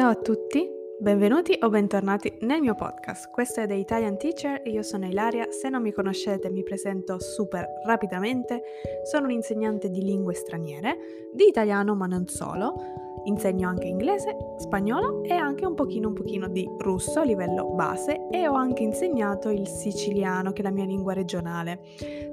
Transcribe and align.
Ciao 0.00 0.12
a 0.12 0.14
tutti, 0.14 0.66
benvenuti 0.98 1.58
o 1.60 1.68
bentornati 1.68 2.34
nel 2.40 2.62
mio 2.62 2.74
podcast. 2.74 3.30
Questo 3.30 3.60
è 3.60 3.66
The 3.66 3.74
Italian 3.74 4.16
Teacher 4.16 4.62
e 4.64 4.70
io 4.70 4.80
sono 4.80 5.04
Ilaria. 5.04 5.48
Se 5.50 5.68
non 5.68 5.82
mi 5.82 5.92
conoscete 5.92 6.48
mi 6.48 6.62
presento 6.62 7.20
super 7.20 7.68
rapidamente. 7.84 8.62
Sono 9.04 9.26
un'insegnante 9.26 9.90
di 9.90 10.00
lingue 10.00 10.32
straniere, 10.32 10.96
di 11.34 11.48
italiano 11.48 11.94
ma 11.94 12.06
non 12.06 12.26
solo. 12.28 12.76
Insegno 13.24 13.68
anche 13.68 13.86
inglese, 13.86 14.34
spagnolo 14.56 15.22
e 15.24 15.34
anche 15.34 15.66
un 15.66 15.74
pochino 15.74 16.08
un 16.08 16.14
pochino 16.14 16.48
di 16.48 16.66
russo 16.78 17.20
a 17.20 17.24
livello 17.24 17.66
base 17.74 18.28
e 18.30 18.48
ho 18.48 18.54
anche 18.54 18.82
insegnato 18.82 19.50
il 19.50 19.66
siciliano 19.66 20.52
che 20.52 20.60
è 20.60 20.64
la 20.64 20.70
mia 20.70 20.86
lingua 20.86 21.12
regionale. 21.12 21.80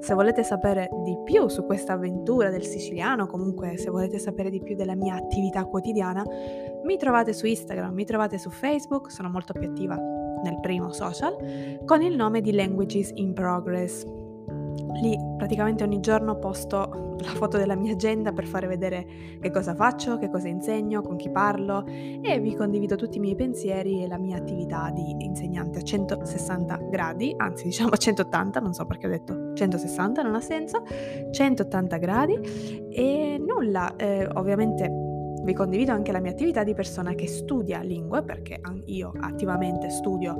Se 0.00 0.14
volete 0.14 0.42
sapere 0.42 0.88
di 1.04 1.14
più 1.24 1.48
su 1.48 1.66
questa 1.66 1.92
avventura 1.92 2.48
del 2.48 2.64
siciliano, 2.64 3.26
comunque 3.26 3.76
se 3.76 3.90
volete 3.90 4.18
sapere 4.18 4.48
di 4.48 4.62
più 4.62 4.74
della 4.76 4.94
mia 4.94 5.16
attività 5.16 5.66
quotidiana, 5.66 6.24
mi 6.84 6.96
trovate 6.96 7.32
su 7.32 7.46
Instagram, 7.46 7.92
mi 7.92 8.04
trovate 8.04 8.38
su 8.38 8.50
Facebook, 8.50 9.10
sono 9.10 9.28
molto 9.28 9.52
più 9.52 9.68
attiva 9.68 9.96
nel 10.42 10.58
primo 10.60 10.92
social, 10.92 11.80
con 11.84 12.02
il 12.02 12.14
nome 12.14 12.40
di 12.40 12.52
Languages 12.52 13.10
in 13.14 13.32
Progress. 13.32 14.04
Lì 15.00 15.16
praticamente 15.36 15.84
ogni 15.84 16.00
giorno 16.00 16.36
posto 16.38 17.16
la 17.20 17.30
foto 17.30 17.56
della 17.56 17.74
mia 17.74 17.92
agenda 17.92 18.32
per 18.32 18.46
fare 18.46 18.66
vedere 18.66 19.06
che 19.40 19.50
cosa 19.50 19.74
faccio, 19.74 20.18
che 20.18 20.28
cosa 20.30 20.48
insegno, 20.48 21.02
con 21.02 21.16
chi 21.16 21.30
parlo 21.30 21.84
e 21.86 22.38
vi 22.40 22.54
condivido 22.54 22.96
tutti 22.96 23.18
i 23.18 23.20
miei 23.20 23.34
pensieri 23.34 24.02
e 24.02 24.08
la 24.08 24.18
mia 24.18 24.36
attività 24.36 24.90
di 24.90 25.16
insegnante 25.24 25.78
a 25.78 25.82
160 25.82 26.76
gradi, 26.90 27.34
anzi 27.36 27.64
diciamo 27.64 27.90
a 27.94 27.96
180, 27.96 28.60
non 28.60 28.72
so 28.72 28.86
perché 28.86 29.06
ho 29.06 29.10
detto 29.10 29.52
160, 29.54 30.22
non 30.22 30.34
ha 30.34 30.40
senso, 30.40 30.82
180 31.30 31.96
gradi 31.96 32.38
e 32.90 33.38
nulla, 33.38 33.96
eh, 33.96 34.28
ovviamente 34.34 34.97
vi 35.48 35.54
condivido 35.54 35.92
anche 35.92 36.12
la 36.12 36.20
mia 36.20 36.32
attività 36.32 36.62
di 36.62 36.74
persona 36.74 37.14
che 37.14 37.26
studia 37.26 37.80
lingue, 37.80 38.22
perché 38.22 38.60
io 38.84 39.14
attivamente 39.18 39.88
studio, 39.88 40.36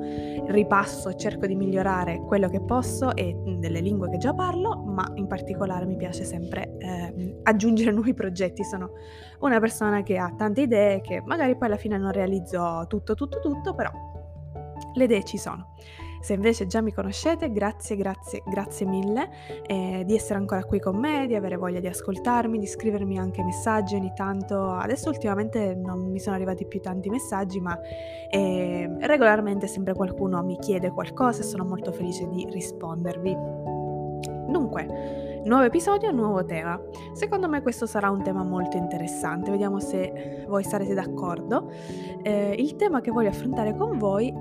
ripasso 0.49 1.15
cerco 1.15 1.47
di 1.47 1.55
migliorare 1.55 2.19
quello 2.27 2.51
che 2.51 2.61
posso 2.61 3.17
e 3.17 3.35
delle 3.59 3.81
lingue 3.81 4.11
che 4.11 4.19
già 4.19 4.35
parlo, 4.35 4.77
ma 4.77 5.11
in 5.15 5.27
particolare 5.27 5.87
mi 5.87 5.97
piace 5.97 6.25
sempre 6.25 6.77
eh, 6.77 7.41
aggiungere 7.43 7.91
nuovi 7.93 8.13
progetti. 8.13 8.63
Sono 8.65 8.91
una 9.41 9.59
persona 9.61 10.03
che 10.03 10.19
ha 10.19 10.31
tante 10.37 10.61
idee 10.61 11.01
che 11.01 11.23
magari 11.25 11.57
poi 11.57 11.69
alla 11.69 11.79
fine 11.79 11.97
non 11.97 12.13
realizzo 12.13 12.85
tutto, 12.87 13.15
tutto, 13.15 13.41
tutto, 13.41 13.75
però 13.75 13.91
le 14.93 15.05
idee 15.05 15.25
ci 15.25 15.39
sono. 15.39 15.73
Se 16.21 16.33
invece 16.33 16.67
già 16.67 16.81
mi 16.81 16.93
conoscete, 16.93 17.51
grazie, 17.51 17.97
grazie, 17.97 18.43
grazie 18.47 18.87
mille 18.87 19.31
eh, 19.67 20.03
di 20.05 20.15
essere 20.15 20.39
ancora 20.39 20.65
qui 20.65 20.81
con 20.81 20.97
me, 20.97 21.27
di 21.27 21.35
avere 21.35 21.57
voglia 21.57 21.81
di 21.81 21.87
ascoltarmi, 21.87 22.59
di 22.59 22.67
scrivermi 22.67 23.19
anche 23.19 23.43
messaggi 23.43 23.95
ogni 23.95 24.13
tanto. 24.15 24.73
Adesso 24.73 25.09
ultimamente 25.09 25.75
non 25.75 26.11
mi 26.11 26.19
sono 26.19 26.37
arrivati 26.37 26.67
più 26.67 26.81
tanti 26.81 27.09
messaggi, 27.09 27.61
ma 27.61 27.79
eh, 28.31 28.91
regolarmente 29.01 29.67
sempre 29.67 29.95
qualcuno 29.95 30.43
mi 30.43 30.59
chiede 30.59 30.91
qualcosa 30.91 31.41
e 31.41 31.45
sono 31.45 31.65
molto 31.65 31.93
felice 31.93 32.29
di 32.29 32.47
rispondervi. 32.51 33.37
Dunque, 34.49 35.43
nuovo 35.45 35.65
episodio, 35.65 36.11
nuovo 36.11 36.45
tema. 36.45 36.81
Secondo 37.13 37.49
me 37.49 37.63
questo 37.63 37.87
sarà 37.87 38.11
un 38.11 38.23
tema 38.23 38.43
molto 38.43 38.77
interessante, 38.77 39.51
vediamo 39.51 39.79
se 39.79 40.45
voi 40.49 40.65
sarete 40.65 40.95
d'accordo. 40.95 41.71
Eh, 42.23 42.55
il 42.59 42.77
tema 42.77 43.01
che 43.01 43.11
voglio 43.11 43.29
affrontare 43.29 43.77
con 43.77 43.99
voi 43.99 44.35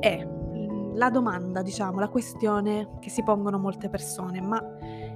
è 0.00 0.38
la 0.94 1.10
domanda, 1.10 1.62
diciamo, 1.62 1.98
la 1.98 2.08
questione 2.08 2.98
che 3.00 3.10
si 3.10 3.22
pongono 3.22 3.58
molte 3.58 3.88
persone, 3.88 4.40
ma 4.40 4.60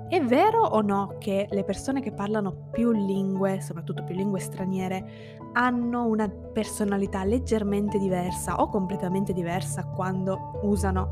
è 0.09 0.21
vero 0.23 0.63
o 0.63 0.81
no 0.81 1.17
che 1.19 1.49
le 1.51 1.65
persone 1.65 2.01
che 2.01 2.13
parlano 2.13 2.69
più 2.71 2.93
lingue, 2.93 3.61
soprattutto 3.61 4.05
più 4.05 4.15
lingue 4.15 4.39
straniere, 4.39 5.41
hanno 5.55 6.07
una 6.07 6.29
personalità 6.29 7.25
leggermente 7.25 7.99
diversa 7.99 8.61
o 8.61 8.69
completamente 8.69 9.33
diversa 9.33 9.85
quando 9.85 10.61
usano 10.63 11.11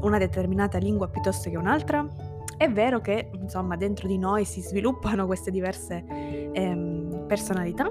una 0.00 0.18
determinata 0.18 0.78
lingua 0.78 1.08
piuttosto 1.08 1.50
che 1.50 1.56
un'altra? 1.56 2.06
È 2.56 2.70
vero 2.70 3.00
che, 3.00 3.30
insomma, 3.32 3.76
dentro 3.76 4.06
di 4.06 4.18
noi 4.18 4.44
si 4.44 4.60
sviluppano 4.60 5.26
queste 5.26 5.50
diverse 5.50 6.04
ehm, 6.52 7.24
personalità? 7.26 7.90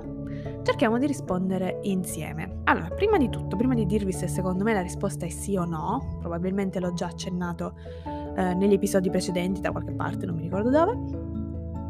Cerchiamo 0.64 0.97
di 0.97 1.08
rispondere 1.08 1.80
insieme. 1.84 2.62
Allora, 2.66 2.90
prima 2.90 3.18
di 3.18 3.30
tutto, 3.30 3.56
prima 3.56 3.74
di 3.74 3.86
dirvi 3.86 4.12
se 4.12 4.28
secondo 4.28 4.64
me 4.64 4.74
la 4.74 4.81
risposta 4.81 5.25
è 5.25 5.30
sì 5.30 5.56
o 5.56 5.66
no, 5.66 6.18
probabilmente 6.20 6.80
l'ho 6.80 6.94
già 6.94 7.08
accennato 7.08 7.74
eh, 8.36 8.53
negli 8.53 8.74
episodi 8.74 9.09
precedenti 9.09 9.62
da 9.62 9.72
qualche 9.72 9.94
parte, 9.94 10.25
non 10.25 10.36
mi 10.36 10.44
ricordo 10.44 10.69
dove, 10.69 11.28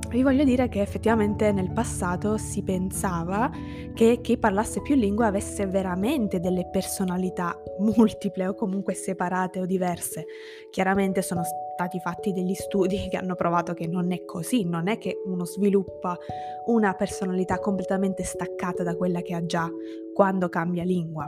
vi 0.10 0.24
voglio 0.24 0.44
dire 0.44 0.70
che 0.70 0.82
effettivamente 0.82 1.52
nel 1.52 1.72
passato 1.72 2.38
si 2.38 2.64
pensava 2.64 3.52
che 3.94 4.20
chi 4.22 4.40
parlasse 4.40 4.82
più 4.82 4.96
lingue 4.96 5.28
avesse 5.28 5.68
veramente 5.68 6.40
delle 6.40 6.68
personalità 6.68 7.56
multiple 7.78 8.48
o 8.48 8.56
comunque 8.56 8.96
separate 8.96 9.60
o 9.60 9.66
diverse. 9.66 10.26
Chiaramente 10.72 11.22
sono 11.22 11.44
stati 11.80 12.00
fatti 12.02 12.34
degli 12.34 12.54
studi 12.54 13.08
che 13.10 13.16
hanno 13.16 13.36
provato 13.36 13.74
che 13.74 13.88
non 13.88 14.12
è 14.12 14.26
così, 14.26 14.66
non 14.66 14.90
è 14.90 14.98
che 14.98 15.22
uno 15.26 15.46
sviluppa 15.46 16.18
una 16.66 16.94
personalità 16.94 17.60
completamente 17.60 18.24
staccata 18.24 18.84
da 18.84 18.96
quella 18.96 19.22
che 19.22 19.34
ha 19.34 19.46
già 19.46 19.70
quando 20.14 20.50
cambia 20.50 20.84
lingua. 20.84 21.26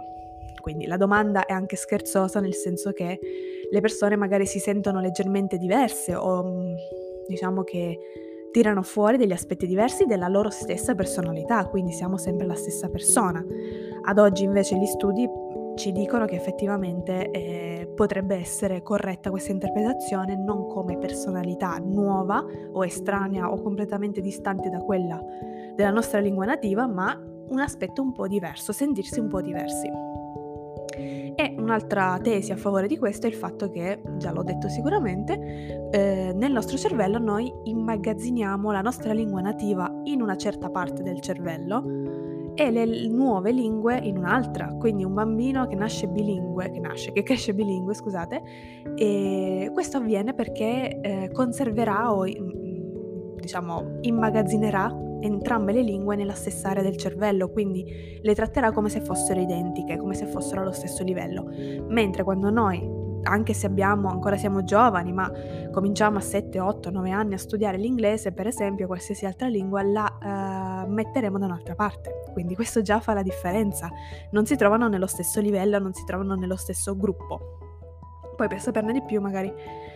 Quindi 0.60 0.86
la 0.86 0.98
domanda 0.98 1.46
è 1.46 1.54
anche 1.54 1.76
scherzosa 1.76 2.40
nel 2.40 2.54
senso 2.54 2.92
che 2.92 3.20
le 3.72 3.80
persone 3.80 4.16
magari 4.16 4.46
si 4.46 4.60
sentono 4.60 5.00
leggermente 5.00 5.58
diverse 5.58 6.14
o 6.14 6.44
mm, 6.44 6.74
diciamo 7.28 7.64
che 7.64 7.98
tirano 8.52 8.84
fuori 8.84 9.16
degli 9.16 9.32
aspetti 9.32 9.66
diversi 9.66 10.06
della 10.06 10.28
loro 10.28 10.50
stessa 10.50 10.94
personalità, 10.94 11.66
quindi 11.68 11.94
siamo 11.94 12.18
sempre 12.18 12.46
la 12.46 12.56
stessa 12.56 12.90
persona. 12.90 13.44
Ad 14.04 14.20
oggi 14.20 14.44
invece 14.44 14.76
gli 14.76 14.86
studi 14.86 15.28
ci 15.76 15.92
dicono 15.92 16.26
che 16.26 16.36
effettivamente 16.36 17.30
eh, 17.32 17.92
potrebbe 17.96 18.36
essere 18.36 18.82
corretta 18.82 19.30
questa 19.30 19.52
interpretazione 19.52 20.36
non 20.36 20.68
come 20.68 20.98
personalità 20.98 21.78
nuova 21.78 22.44
o 22.72 22.86
estranea 22.86 23.52
o 23.52 23.62
completamente 23.62 24.22
distante 24.22 24.70
da 24.70 24.80
quella 24.80 25.22
della 25.76 25.92
nostra 25.92 26.20
lingua 26.20 26.46
nativa, 26.46 26.88
ma 26.88 27.20
un 27.50 27.60
aspetto 27.60 28.02
un 28.02 28.12
po' 28.12 28.28
diverso, 28.28 28.72
sentirsi 28.72 29.20
un 29.20 29.28
po' 29.28 29.42
diversi. 29.42 29.90
E 31.34 31.56
un'altra 31.58 32.20
tesi 32.22 32.52
a 32.52 32.58
favore 32.58 32.88
di 32.88 32.98
questo 32.98 33.26
è 33.26 33.30
il 33.30 33.36
fatto 33.36 33.70
che, 33.70 34.02
già 34.18 34.32
l'ho 34.32 34.44
detto 34.44 34.68
sicuramente, 34.68 35.90
eh, 35.92 36.34
nel 36.36 36.52
nostro 36.52 36.78
cervello 36.78 37.18
noi 37.18 37.52
immagazziniamo 37.64 38.72
la 38.72 38.82
nostra 38.82 39.14
lingua 39.14 39.42
nativa 39.42 39.92
in 40.04 40.22
una 40.22 40.36
certa 40.36 40.70
parte 40.70 41.02
del 41.02 41.20
cervello 41.22 42.31
e 42.56 42.72
le 42.72 42.86
nuove 43.08 43.52
lingue 43.52 43.98
in 43.98 44.18
un'altra. 44.18 44.68
Quindi 44.78 45.04
un 45.04 45.14
bambino 45.14 45.68
che 45.68 45.76
nasce 45.76 46.08
bilingue, 46.08 46.72
che 46.72 46.80
nasce, 46.80 47.12
che 47.12 47.24
cresce 47.24 47.54
bilingue, 47.54 47.94
scusate, 47.94 48.42
e 48.96 49.70
questo 49.74 49.98
avviene 49.98 50.34
perché 50.34 51.00
eh, 51.02 51.30
conserverà 51.32 52.14
o 52.14 52.26
diciamo 52.26 53.98
immagazzinerà 54.02 54.96
entrambe 55.22 55.72
le 55.72 55.82
lingue 55.82 56.16
nella 56.16 56.34
stessa 56.34 56.70
area 56.70 56.82
del 56.82 56.98
cervello, 56.98 57.50
quindi 57.50 58.20
le 58.22 58.36
tratterà 58.36 58.72
come 58.72 58.90
se 58.90 59.02
fossero 59.02 59.40
identiche, 59.40 59.98
come 59.98 60.16
se 60.16 60.26
fossero 60.26 60.62
allo 60.62 60.72
stesso 60.72 61.04
livello. 61.04 61.48
Mentre 61.88 62.24
quando 62.24 62.50
noi 62.50 63.00
anche 63.24 63.54
se 63.54 63.68
abbiamo, 63.68 64.10
ancora 64.10 64.38
siamo 64.38 64.64
giovani, 64.64 65.14
ma 65.14 65.32
cominciamo 65.72 66.18
a 66.18 66.22
7, 66.22 66.60
8, 66.60 66.90
9 66.90 67.12
anni 67.12 67.34
a 67.36 67.38
studiare 67.38 67.78
l'inglese, 67.78 68.32
per 68.32 68.48
esempio, 68.48 68.88
qualsiasi 68.88 69.26
altra 69.26 69.48
lingua, 69.48 69.84
la 69.84 70.86
uh, 70.86 70.92
metteremo 70.92 71.38
da 71.38 71.46
un'altra 71.46 71.76
parte. 71.76 72.21
Quindi 72.32 72.56
questo 72.56 72.82
già 72.82 73.00
fa 73.00 73.14
la 73.14 73.24
differenza. 73.24 73.90
Non 74.32 74.46
si 74.46 74.56
trovano 74.56 74.88
nello 74.88 75.08
stesso 75.08 75.40
livello, 75.40 75.80
non 75.80 75.94
si 75.94 76.04
trovano 76.06 76.36
nello 76.36 76.56
stesso 76.56 76.96
gruppo. 76.96 77.58
Poi 78.36 78.48
per 78.48 78.60
saperne 78.60 78.94
di 78.94 79.04
più 79.04 79.22
magari 79.22 79.54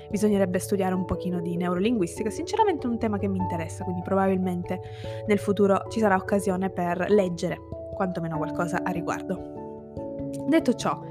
bisognerebbe 0.09 0.59
studiare 0.59 0.93
un 0.93 1.05
pochino 1.05 1.41
di 1.41 1.55
neurolinguistica, 1.57 2.29
sinceramente 2.29 2.85
è 2.85 2.89
un 2.89 2.99
tema 2.99 3.17
che 3.17 3.27
mi 3.27 3.37
interessa, 3.37 3.83
quindi 3.83 4.01
probabilmente 4.03 4.79
nel 5.25 5.39
futuro 5.39 5.85
ci 5.89 5.99
sarà 5.99 6.15
occasione 6.15 6.69
per 6.69 7.05
leggere 7.09 7.59
quantomeno 7.95 8.37
qualcosa 8.37 8.81
a 8.83 8.91
riguardo. 8.91 10.29
Detto 10.47 10.73
ciò, 10.73 11.01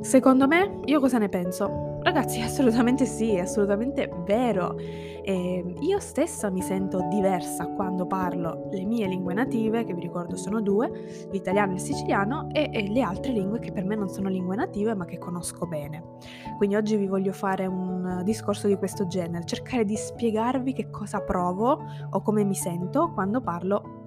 secondo 0.00 0.46
me, 0.46 0.80
io 0.84 1.00
cosa 1.00 1.18
ne 1.18 1.28
penso? 1.28 1.93
Ragazzi, 2.04 2.42
assolutamente 2.42 3.06
sì, 3.06 3.30
è 3.30 3.40
assolutamente 3.40 4.12
vero. 4.26 4.76
E 4.76 5.74
io 5.80 5.98
stessa 6.00 6.50
mi 6.50 6.60
sento 6.60 7.08
diversa 7.08 7.66
quando 7.68 8.04
parlo 8.04 8.68
le 8.70 8.84
mie 8.84 9.08
lingue 9.08 9.32
native, 9.32 9.84
che 9.84 9.94
vi 9.94 10.02
ricordo 10.02 10.36
sono 10.36 10.60
due, 10.60 11.26
l'italiano 11.30 11.72
e 11.72 11.74
il 11.76 11.80
siciliano, 11.80 12.50
e, 12.52 12.68
e 12.70 12.90
le 12.90 13.00
altre 13.00 13.32
lingue 13.32 13.58
che 13.58 13.72
per 13.72 13.86
me 13.86 13.96
non 13.96 14.10
sono 14.10 14.28
lingue 14.28 14.54
native 14.54 14.94
ma 14.94 15.06
che 15.06 15.16
conosco 15.16 15.66
bene. 15.66 16.18
Quindi 16.58 16.76
oggi 16.76 16.96
vi 16.96 17.06
voglio 17.06 17.32
fare 17.32 17.64
un 17.64 18.20
discorso 18.22 18.68
di 18.68 18.76
questo 18.76 19.06
genere, 19.06 19.46
cercare 19.46 19.86
di 19.86 19.96
spiegarvi 19.96 20.74
che 20.74 20.90
cosa 20.90 21.22
provo 21.22 21.82
o 22.10 22.20
come 22.20 22.44
mi 22.44 22.54
sento 22.54 23.12
quando 23.12 23.40
parlo 23.40 24.03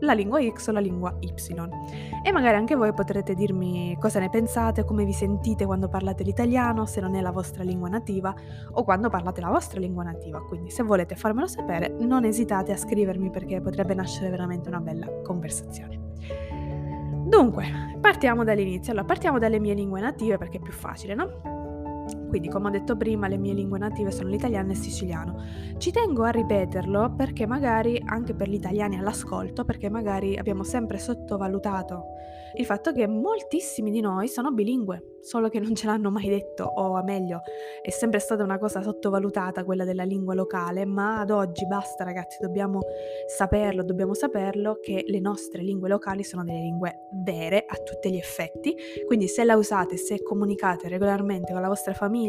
la 0.00 0.12
lingua 0.12 0.40
X 0.40 0.68
o 0.68 0.72
la 0.72 0.80
lingua 0.80 1.16
Y. 1.20 1.32
E 2.22 2.32
magari 2.32 2.56
anche 2.56 2.74
voi 2.74 2.92
potrete 2.92 3.34
dirmi 3.34 3.96
cosa 3.98 4.18
ne 4.18 4.30
pensate, 4.30 4.84
come 4.84 5.04
vi 5.04 5.12
sentite 5.12 5.64
quando 5.64 5.88
parlate 5.88 6.22
l'italiano, 6.22 6.86
se 6.86 7.00
non 7.00 7.14
è 7.14 7.20
la 7.20 7.30
vostra 7.30 7.62
lingua 7.62 7.88
nativa 7.88 8.34
o 8.72 8.82
quando 8.84 9.08
parlate 9.08 9.40
la 9.40 9.50
vostra 9.50 9.80
lingua 9.80 10.04
nativa. 10.04 10.40
Quindi 10.40 10.70
se 10.70 10.82
volete 10.82 11.14
farmelo 11.14 11.46
sapere, 11.46 11.94
non 11.98 12.24
esitate 12.24 12.72
a 12.72 12.76
scrivermi 12.76 13.30
perché 13.30 13.60
potrebbe 13.60 13.94
nascere 13.94 14.30
veramente 14.30 14.68
una 14.68 14.80
bella 14.80 15.08
conversazione. 15.22 16.00
Dunque, 17.26 17.98
partiamo 18.00 18.44
dall'inizio. 18.44 18.92
Allora, 18.92 19.06
partiamo 19.06 19.38
dalle 19.38 19.58
mie 19.58 19.74
lingue 19.74 20.00
native 20.00 20.38
perché 20.38 20.58
è 20.58 20.60
più 20.60 20.72
facile, 20.72 21.14
no? 21.14 21.54
Quindi, 22.28 22.48
come 22.48 22.68
ho 22.68 22.70
detto 22.70 22.96
prima, 22.96 23.28
le 23.28 23.38
mie 23.38 23.54
lingue 23.54 23.78
native 23.78 24.10
sono 24.10 24.28
l'italiano 24.28 24.68
e 24.68 24.72
il 24.72 24.78
siciliano. 24.78 25.42
Ci 25.78 25.90
tengo 25.90 26.24
a 26.24 26.30
ripeterlo 26.30 27.14
perché 27.16 27.46
magari 27.46 28.00
anche 28.04 28.34
per 28.34 28.48
gli 28.48 28.54
italiani 28.54 28.98
all'ascolto, 28.98 29.64
perché 29.64 29.88
magari 29.90 30.36
abbiamo 30.36 30.62
sempre 30.62 30.98
sottovalutato 30.98 32.04
il 32.56 32.66
fatto 32.66 32.92
che 32.92 33.08
moltissimi 33.08 33.90
di 33.90 34.00
noi 34.00 34.28
sono 34.28 34.52
bilingue, 34.52 35.16
solo 35.22 35.48
che 35.48 35.58
non 35.58 35.74
ce 35.74 35.86
l'hanno 35.86 36.12
mai 36.12 36.28
detto, 36.28 36.62
o 36.62 37.02
meglio, 37.02 37.40
è 37.82 37.90
sempre 37.90 38.20
stata 38.20 38.44
una 38.44 38.58
cosa 38.58 38.80
sottovalutata 38.80 39.64
quella 39.64 39.84
della 39.84 40.04
lingua 40.04 40.34
locale, 40.34 40.84
ma 40.84 41.18
ad 41.18 41.30
oggi 41.30 41.66
basta 41.66 42.04
ragazzi, 42.04 42.38
dobbiamo 42.40 42.78
saperlo, 43.26 43.82
dobbiamo 43.82 44.14
saperlo 44.14 44.78
che 44.80 45.02
le 45.04 45.18
nostre 45.18 45.62
lingue 45.62 45.88
locali 45.88 46.22
sono 46.22 46.44
delle 46.44 46.60
lingue 46.60 47.08
vere 47.24 47.64
a 47.66 47.74
tutti 47.74 48.12
gli 48.12 48.18
effetti, 48.18 48.76
quindi 49.04 49.26
se 49.26 49.42
la 49.42 49.56
usate, 49.56 49.96
se 49.96 50.22
comunicate 50.22 50.86
regolarmente 50.86 51.52
con 51.52 51.60
la 51.60 51.68
vostra 51.68 51.92
famiglia, 51.92 52.22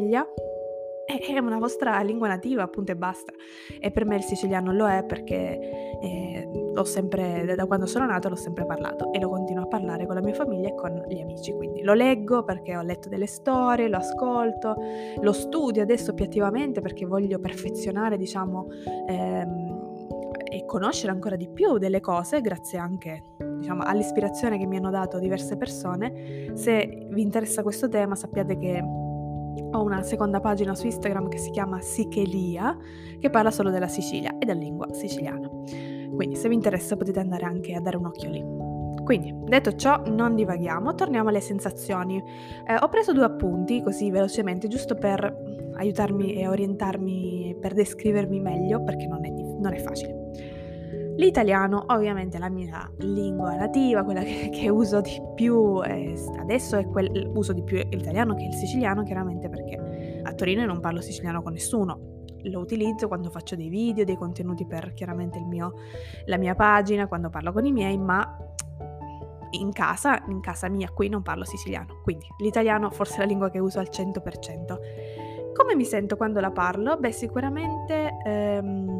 è 1.05 1.37
una 1.39 1.59
vostra 1.59 2.01
lingua 2.01 2.27
nativa, 2.27 2.63
appunto, 2.63 2.91
e 2.91 2.95
basta. 2.95 3.31
E 3.79 3.91
per 3.91 4.05
me 4.05 4.15
il 4.15 4.23
siciliano 4.23 4.73
lo 4.73 4.87
è 4.87 5.03
perché 5.03 5.99
eh, 6.01 6.49
l'ho 6.73 6.83
sempre, 6.83 7.53
da 7.55 7.65
quando 7.65 7.85
sono 7.85 8.05
nato 8.05 8.29
l'ho 8.29 8.35
sempre 8.35 8.65
parlato 8.65 9.11
e 9.13 9.19
lo 9.19 9.29
continuo 9.29 9.63
a 9.63 9.67
parlare 9.67 10.05
con 10.05 10.15
la 10.15 10.21
mia 10.21 10.33
famiglia 10.33 10.69
e 10.69 10.75
con 10.75 11.05
gli 11.07 11.19
amici. 11.19 11.53
Quindi 11.53 11.83
lo 11.83 11.93
leggo 11.93 12.43
perché 12.43 12.75
ho 12.75 12.81
letto 12.81 13.09
delle 13.09 13.27
storie, 13.27 13.87
lo 13.87 13.97
ascolto, 13.97 14.75
lo 15.21 15.31
studio 15.31 15.81
adesso 15.81 16.13
più 16.13 16.25
attivamente 16.25 16.81
perché 16.81 17.05
voglio 17.05 17.39
perfezionare, 17.39 18.17
diciamo, 18.17 18.67
ehm, 19.07 19.73
e 20.51 20.65
conoscere 20.65 21.11
ancora 21.11 21.35
di 21.35 21.49
più 21.49 21.77
delle 21.77 21.99
cose, 21.99 22.39
grazie 22.41 22.77
anche 22.77 23.35
diciamo, 23.57 23.83
all'ispirazione 23.83 24.57
che 24.57 24.65
mi 24.65 24.77
hanno 24.77 24.89
dato 24.89 25.19
diverse 25.19 25.57
persone. 25.57 26.53
Se 26.55 27.07
vi 27.09 27.21
interessa 27.21 27.61
questo 27.61 27.89
tema, 27.89 28.15
sappiate 28.15 28.57
che 28.57 28.83
ho 29.71 29.83
una 29.83 30.01
seconda 30.01 30.39
pagina 30.39 30.75
su 30.75 30.85
Instagram 30.85 31.27
che 31.29 31.37
si 31.37 31.51
chiama 31.51 31.81
Sichelia, 31.81 32.77
che 33.19 33.29
parla 33.29 33.51
solo 33.51 33.69
della 33.69 33.87
Sicilia 33.87 34.37
e 34.37 34.45
della 34.45 34.59
lingua 34.59 34.93
siciliana. 34.93 35.49
Quindi 36.15 36.35
se 36.35 36.47
vi 36.47 36.55
interessa 36.55 36.95
potete 36.95 37.19
andare 37.19 37.45
anche 37.45 37.73
a 37.73 37.81
dare 37.81 37.97
un 37.97 38.05
occhio 38.05 38.29
lì. 38.29 38.43
Quindi, 39.03 39.33
detto 39.45 39.75
ciò, 39.75 40.01
non 40.07 40.35
divaghiamo, 40.35 40.95
torniamo 40.95 41.29
alle 41.29 41.41
sensazioni. 41.41 42.17
Eh, 42.65 42.75
ho 42.79 42.89
preso 42.89 43.13
due 43.13 43.25
appunti 43.25 43.83
così 43.83 44.09
velocemente, 44.09 44.67
giusto 44.67 44.95
per 44.95 45.71
aiutarmi 45.75 46.33
e 46.33 46.47
orientarmi, 46.47 47.57
per 47.59 47.73
descrivermi 47.73 48.39
meglio, 48.39 48.83
perché 48.83 49.05
non 49.05 49.23
è, 49.23 49.29
non 49.29 49.73
è 49.73 49.77
facile. 49.77 50.14
L'italiano 51.17 51.85
ovviamente 51.87 52.37
è 52.37 52.39
la 52.39 52.49
mia 52.49 52.91
lingua 52.97 53.55
nativa, 53.55 54.03
quella 54.03 54.21
che, 54.21 54.49
che 54.53 54.69
uso 54.69 55.01
di 55.01 55.21
più 55.33 55.81
eh, 55.83 56.13
adesso 56.39 56.77
è 56.77 56.85
quel, 56.87 57.31
uso 57.33 57.53
di 57.53 57.63
più 57.63 57.77
l'italiano 57.89 58.35
che 58.35 58.43
il 58.43 58.53
siciliano 58.53 59.03
chiaramente 59.03 59.47
perché 59.49 60.21
a 60.23 60.33
Torino 60.33 60.65
non 60.65 60.79
parlo 60.79 61.01
siciliano 61.01 61.41
con 61.41 61.53
nessuno, 61.53 62.23
lo 62.43 62.59
utilizzo 62.59 63.07
quando 63.07 63.29
faccio 63.29 63.55
dei 63.55 63.69
video, 63.69 64.03
dei 64.03 64.17
contenuti 64.17 64.65
per 64.65 64.93
chiaramente 64.93 65.39
mio, 65.39 65.73
la 66.25 66.37
mia 66.37 66.55
pagina, 66.55 67.07
quando 67.07 67.29
parlo 67.29 67.51
con 67.51 67.65
i 67.65 67.71
miei, 67.71 67.97
ma 67.97 68.37
in 69.51 69.71
casa, 69.71 70.21
in 70.27 70.41
casa 70.41 70.67
mia 70.67 70.89
qui 70.89 71.07
non 71.07 71.21
parlo 71.21 71.45
siciliano, 71.45 72.01
quindi 72.03 72.25
l'italiano 72.39 72.89
forse 72.89 73.15
è 73.15 73.19
la 73.19 73.25
lingua 73.25 73.49
che 73.49 73.59
uso 73.59 73.79
al 73.79 73.87
100%. 73.89 75.53
Come 75.53 75.75
mi 75.75 75.85
sento 75.85 76.17
quando 76.17 76.41
la 76.41 76.51
parlo? 76.51 76.97
Beh, 76.97 77.13
sicuramente... 77.13 78.17
Ehm, 78.25 78.99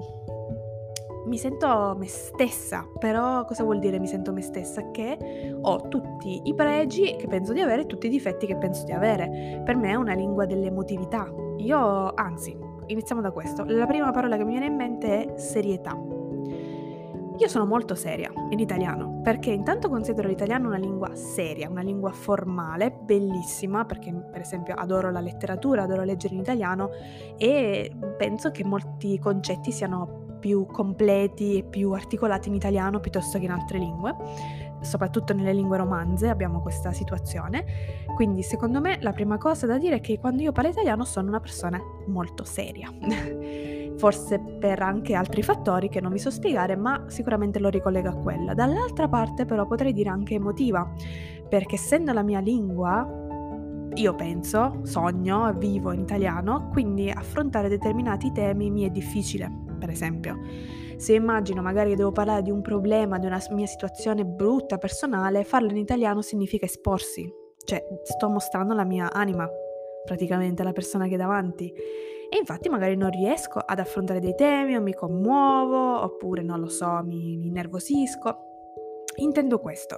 mi 1.26 1.38
sento 1.38 1.96
me 1.98 2.08
stessa, 2.08 2.88
però 3.00 3.46
cosa 3.46 3.64
vuol 3.64 3.80
dire 3.80 4.00
mi 4.00 4.08
sento 4.08 4.32
me 4.32 4.42
stessa? 4.42 4.92
Che 4.92 5.58
ho 5.60 5.88
tutti 5.88 6.42
i 6.44 6.54
pregi 6.54 7.16
che 7.16 7.28
penso 7.28 7.54
di 7.54 7.62
avere 7.62 7.84
e 7.84 7.86
tutti 7.86 8.08
i 8.08 8.10
difetti 8.10 8.46
che 8.46 8.58
penso 8.58 8.84
di 8.86 8.92
avere. 8.92 9.62
Per 9.64 9.76
me 9.76 9.92
è 9.92 9.96
una 9.96 10.14
lingua 10.14 10.46
dell'emotività. 10.46 11.32
Io, 11.58 12.14
anzi, 12.14 12.58
iniziamo 12.88 13.22
da 13.22 13.32
questo. 13.32 13.64
La 13.66 13.86
prima 13.86 14.12
parola 14.12 14.38
che 14.38 14.44
mi 14.44 14.52
viene 14.52 14.68
in 14.68 14.76
mente 14.76 15.26
è 15.26 15.38
serietà. 15.38 15.98
Io 17.38 17.50
sono 17.50 17.66
molto 17.66 17.96
seria 17.96 18.32
in 18.52 18.60
italiano 18.60 19.20
perché 19.22 19.50
intanto 19.52 19.90
considero 19.90 20.30
l'italiano 20.30 20.68
una 20.68 20.78
lingua 20.78 21.16
seria, 21.16 21.70
una 21.70 21.82
lingua 21.82 22.12
formale, 22.12 22.92
bellissima, 22.92 23.84
perché 23.84 24.14
per 24.14 24.40
esempio 24.40 24.74
adoro 24.74 25.12
la 25.12 25.20
letteratura, 25.20 25.84
adoro 25.84 26.04
leggere 26.04 26.34
in 26.36 26.40
italiano 26.40 26.92
e 27.38 27.92
penso 28.18 28.52
che 28.52 28.64
molti 28.64 29.20
concetti 29.20 29.74
siano 29.74 30.25
più 30.46 30.68
completi 30.68 31.58
e 31.58 31.64
più 31.64 31.94
articolati 31.94 32.50
in 32.50 32.54
italiano 32.54 33.00
piuttosto 33.00 33.40
che 33.40 33.46
in 33.46 33.50
altre 33.50 33.80
lingue, 33.80 34.16
soprattutto 34.82 35.34
nelle 35.34 35.54
lingue 35.54 35.76
romanze 35.76 36.30
abbiamo 36.30 36.62
questa 36.62 36.92
situazione. 36.92 37.66
Quindi 38.14 38.44
secondo 38.44 38.80
me 38.80 39.00
la 39.02 39.12
prima 39.12 39.40
cosa 39.40 39.66
da 39.66 39.80
dire 39.80 39.96
è 39.96 40.02
che 40.02 40.20
quando 40.20 40.44
io 40.44 40.52
parlo 40.52 40.70
italiano 40.70 41.04
sono 41.04 41.30
una 41.30 41.40
persona 41.40 41.82
molto 42.06 42.44
seria. 42.44 42.94
Forse 43.98 44.38
per 44.60 44.84
anche 44.84 45.16
altri 45.16 45.42
fattori 45.42 45.90
che 45.90 46.00
non 46.00 46.12
vi 46.12 46.20
so 46.20 46.30
spiegare, 46.30 46.76
ma 46.76 47.06
sicuramente 47.08 47.58
lo 47.58 47.70
ricollega 47.70 48.12
a 48.12 48.16
quella. 48.16 48.54
Dall'altra 48.54 49.08
parte 49.08 49.46
però 49.46 49.66
potrei 49.66 49.94
dire 49.94 50.10
anche 50.10 50.36
emotiva, 50.36 50.88
perché 51.50 51.74
essendo 51.74 52.14
la 52.14 52.22
mia 52.22 52.40
lingua 52.40 53.24
io 53.96 54.14
penso, 54.14 54.82
sogno, 54.84 55.52
vivo 55.58 55.92
in 55.92 56.02
italiano, 56.02 56.70
quindi 56.72 57.10
affrontare 57.10 57.68
determinati 57.68 58.32
temi 58.32 58.70
mi 58.70 58.84
è 58.84 58.92
difficile 58.92 59.65
per 59.78 59.90
esempio. 59.90 60.38
Se 60.98 61.14
immagino 61.14 61.62
magari 61.62 61.92
che 61.92 61.96
devo 61.98 62.12
parlare 62.12 62.42
di 62.42 62.52
un 62.52 62.62
problema, 62.62 63.20
di 63.20 63.26
una 63.26 63.42
mia 63.52 63.66
situazione 63.66 64.26
brutta, 64.26 64.78
personale, 64.78 65.44
farlo 65.44 65.70
in 65.70 65.78
italiano 65.78 66.22
significa 66.22 66.66
esporsi, 66.66 67.30
cioè 67.66 67.84
sto 68.04 68.30
mostrando 68.30 68.74
la 68.74 68.86
mia 68.86 69.12
anima, 69.12 69.50
praticamente, 70.06 70.62
alla 70.62 70.72
persona 70.72 71.08
che 71.08 71.16
è 71.16 71.18
davanti. 71.18 71.74
E 72.30 72.38
infatti 72.38 72.70
magari 72.70 72.96
non 72.96 73.12
riesco 73.12 73.60
ad 73.60 73.80
affrontare 73.80 74.20
dei 74.20 74.36
temi 74.36 74.76
o 74.76 74.82
mi 74.82 74.94
commuovo, 74.94 76.02
oppure 76.02 76.42
non 76.42 76.60
lo 76.60 76.70
so, 76.70 77.02
mi, 77.04 77.38
mi 77.38 77.50
nervosisco. 77.50 78.44
Intendo 79.18 79.60
questo. 79.60 79.98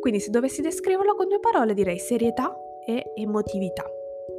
Quindi 0.00 0.20
se 0.20 0.30
dovessi 0.30 0.62
descriverlo 0.62 1.14
con 1.14 1.28
due 1.28 1.38
parole 1.38 1.74
direi 1.74 1.98
serietà 1.98 2.56
e 2.84 3.12
emotività. 3.14 3.84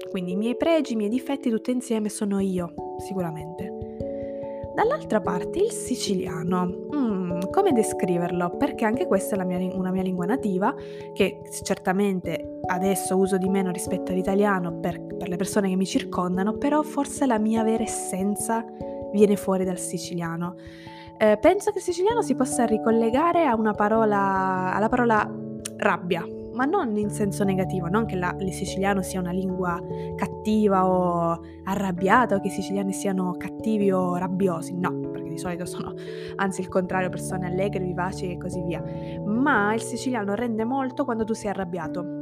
Quindi 0.10 0.32
i 0.32 0.36
miei 0.36 0.58
pregi, 0.58 0.94
i 0.94 0.96
miei 0.96 1.10
difetti 1.10 1.50
tutti 1.50 1.72
insieme 1.72 2.10
sono 2.10 2.40
io, 2.40 2.74
sicuramente. 2.98 3.71
Dall'altra 4.74 5.20
parte 5.22 5.60
il 5.60 5.72
siciliano. 5.72 6.88
Mm, 6.96 7.40
come 7.52 7.74
descriverlo? 7.74 8.56
Perché 8.58 8.86
anche 8.86 9.06
questa 9.08 9.36
è 9.36 9.44
mia, 9.44 9.58
una 9.76 9.92
mia 9.92 10.04
lingua 10.04 10.26
nativa, 10.26 10.74
che 11.14 11.42
certamente 11.64 12.60
adesso 12.68 13.18
uso 13.18 13.38
di 13.38 13.50
meno 13.50 13.72
rispetto 13.72 14.12
all'italiano 14.12 14.80
per, 14.80 15.02
per 15.02 15.28
le 15.28 15.36
persone 15.36 15.70
che 15.70 15.76
mi 15.76 15.86
circondano, 15.86 16.54
però 16.54 16.82
forse 16.84 17.26
la 17.26 17.38
mia 17.38 17.64
vera 17.64 17.84
essenza 17.84 18.66
viene 19.12 19.36
fuori 19.36 19.66
dal 19.66 19.78
siciliano. 19.78 20.56
Eh, 21.18 21.38
penso 21.40 21.72
che 21.72 21.78
il 21.78 21.84
siciliano 21.84 22.22
si 22.22 22.34
possa 22.34 22.66
ricollegare 22.66 23.46
parola, 23.74 24.74
alla 24.74 24.90
parola 24.90 25.30
rabbia, 25.78 26.26
ma 26.62 26.68
non 26.68 26.96
in 26.96 27.10
senso 27.10 27.44
negativo, 27.44 27.88
non 27.88 28.06
che 28.06 28.16
la, 28.16 28.36
il 28.40 28.54
siciliano 28.54 29.02
sia 29.02 29.20
una 29.20 29.32
lingua 29.32 29.82
cattiva 30.16 30.88
o 30.88 31.42
arrabbiata 31.64 32.36
o 32.36 32.40
che 32.40 32.50
i 32.50 32.52
siciliani 32.52 32.94
siano 32.94 33.34
cattivi 33.36 33.92
o 33.92 34.16
rabbiosi, 34.16 34.78
no, 34.78 35.10
perché 35.10 35.30
di 35.30 35.40
solito 35.40 35.66
sono 35.66 35.96
anzi 36.36 36.62
il 36.62 36.68
contrario, 36.68 37.10
persone 37.10 37.48
allegre, 37.48 37.84
vivaci 37.84 38.30
e 38.30 38.38
così 38.38 38.62
via. 38.62 38.84
Ma 39.26 39.74
il 39.74 39.82
siciliano 39.82 40.36
rende 40.36 40.64
molto 40.64 41.04
quando 41.04 41.24
tu 41.24 41.34
sei 41.34 41.50
arrabbiato 41.50 42.21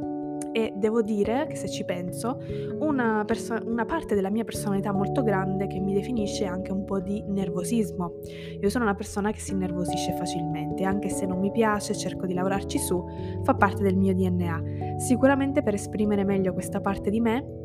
e 0.52 0.72
devo 0.74 1.02
dire 1.02 1.46
che 1.48 1.56
se 1.56 1.68
ci 1.68 1.84
penso, 1.84 2.40
una, 2.80 3.24
perso- 3.26 3.58
una, 3.64 3.84
parte 3.84 4.14
della 4.14 4.30
mia 4.30 4.44
personalità 4.44 4.92
molto 4.92 5.22
grande 5.22 5.66
che 5.66 5.78
mi 5.80 5.94
definisce 5.94 6.44
anche 6.44 6.72
un 6.72 6.84
po' 6.84 7.00
di 7.00 7.22
nervosismo. 7.26 8.14
Io 8.60 8.68
sono 8.68 8.84
una 8.84 8.94
persona 8.94 9.30
che 9.32 9.40
si 9.40 9.52
innervosisce 9.52 10.12
facilmente, 10.12 10.84
anche 10.84 11.08
se 11.08 11.26
non 11.26 11.38
mi 11.38 11.50
piace, 11.50 11.96
cerco 11.96 12.26
di 12.26 12.34
lavorarci 12.34 12.78
su, 12.78 13.04
fa 13.42 13.54
parte 13.54 13.82
del 13.82 13.96
mio 13.96 14.14
DNA. 14.14 14.98
Sicuramente 14.98 15.62
per 15.62 15.74
esprimere 15.74 16.24
meglio 16.24 16.52
questa 16.52 16.80
parte 16.80 17.10
di 17.10 17.20
me 17.20 17.58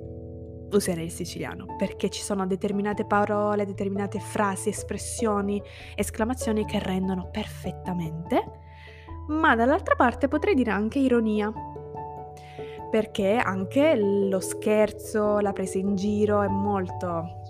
userei 0.72 1.06
il 1.06 1.12
siciliano, 1.12 1.76
perché 1.78 2.10
ci 2.10 2.22
sono 2.22 2.46
determinate 2.46 3.06
parole, 3.06 3.66
determinate 3.66 4.20
frasi, 4.20 4.70
espressioni, 4.70 5.62
esclamazioni 5.96 6.66
che 6.66 6.80
rendono 6.80 7.30
perfettamente, 7.32 8.44
ma 9.28 9.56
dall'altra 9.56 9.96
parte 9.96 10.28
potrei 10.28 10.54
dire 10.54 10.72
anche 10.72 11.00
ironia, 11.00 11.52
perché 12.96 13.36
anche 13.36 13.94
lo 13.98 14.40
scherzo, 14.40 15.40
la 15.40 15.52
presa 15.52 15.78
in 15.78 15.98
giro 15.98 16.42
è 16.44 16.48
molto 16.48 17.42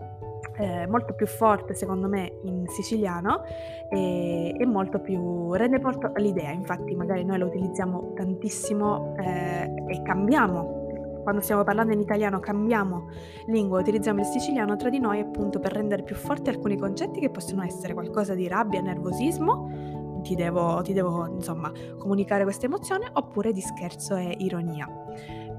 eh, 0.58 0.88
molto 0.88 1.14
più 1.14 1.28
forte 1.28 1.76
secondo 1.76 2.08
me 2.08 2.40
in 2.46 2.66
siciliano 2.68 3.44
e, 3.92 4.56
e, 4.58 4.66
molto 4.66 5.00
più 5.00 5.54
rende 5.54 5.80
molto 5.80 6.12
l'idea. 6.16 6.50
Infatti 6.50 6.96
magari 6.96 7.24
noi 7.24 7.38
lo 7.38 7.46
utilizziamo 7.46 8.14
tantissimo 8.16 9.14
eh, 9.20 9.72
e 9.88 10.02
cambiamo. 10.02 11.22
Quando 11.22 11.42
stiamo 11.42 11.64
parlando 11.64 11.94
in 11.94 12.00
italiano 12.00 12.40
cambiamo 12.40 13.10
lingua 13.46 13.80
utilizziamo 13.80 14.22
il 14.22 14.26
siciliano 14.26 14.76
tra 14.78 14.90
di 14.90 14.98
noi 15.00 15.20
appunto 15.20 15.60
per 15.60 15.74
rendere 15.74 16.02
più 16.02 16.16
forti 16.16 16.50
alcuni 16.50 16.76
concetti 16.76 17.20
che 17.20 17.30
possono 17.30 17.64
essere 17.64 17.94
qualcosa 17.94 18.34
di 18.34 18.48
rabbia 18.48 18.82
nervosismo 18.82 20.05
ti 20.26 20.36
devo, 20.36 20.82
ti 20.82 20.92
devo 20.92 21.28
insomma 21.28 21.72
comunicare 22.00 22.44
questa 22.44 22.66
emozione 22.66 23.08
oppure 23.14 23.54
di 23.54 23.62
scherzo 23.62 24.16
e 24.16 24.36
ironia. 24.40 24.90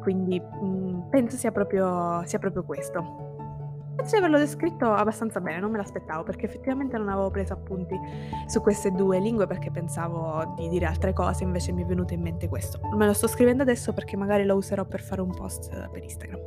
Quindi 0.01 0.41
mh, 0.41 0.67
mm, 0.67 1.01
penso 1.09 1.37
sia 1.37 1.53
proprio, 1.53 2.23
sia 2.27 2.41
proprio 2.41 2.65
questo. 2.65 3.25
Penso 3.95 4.11
di 4.11 4.19
averlo 4.19 4.39
descritto 4.39 4.93
abbastanza 4.93 5.41
bene, 5.41 5.59
non 5.59 5.71
me 5.71 5.79
l'aspettavo 5.79 6.23
perché 6.23 6.45
effettivamente 6.47 6.99
non 6.99 7.09
avevo 7.09 7.31
preso 7.31 7.55
appunti 7.55 7.99
su 8.47 8.61
queste 8.61 8.91
due 8.91 9.21
lingue 9.21 9.47
perché 9.47 9.71
pensavo 9.71 10.55
di 10.57 10.69
dire 10.69 10.85
altre 10.85 11.15
cose, 11.15 11.45
invece 11.45 11.73
mi 11.73 11.83
è 11.83 11.87
venuto 11.87 12.13
in 12.13 12.21
mente 12.21 12.49
questo. 12.49 12.79
Me 12.95 13.07
lo 13.07 13.15
sto 13.15 13.27
scrivendo 13.27 13.63
adesso 13.63 13.95
perché 13.95 14.17
magari 14.17 14.45
lo 14.45 14.57
userò 14.57 14.85
per 14.85 15.01
fare 15.01 15.23
un 15.23 15.35
post 15.35 15.71
per 15.91 16.03
Instagram. 16.03 16.41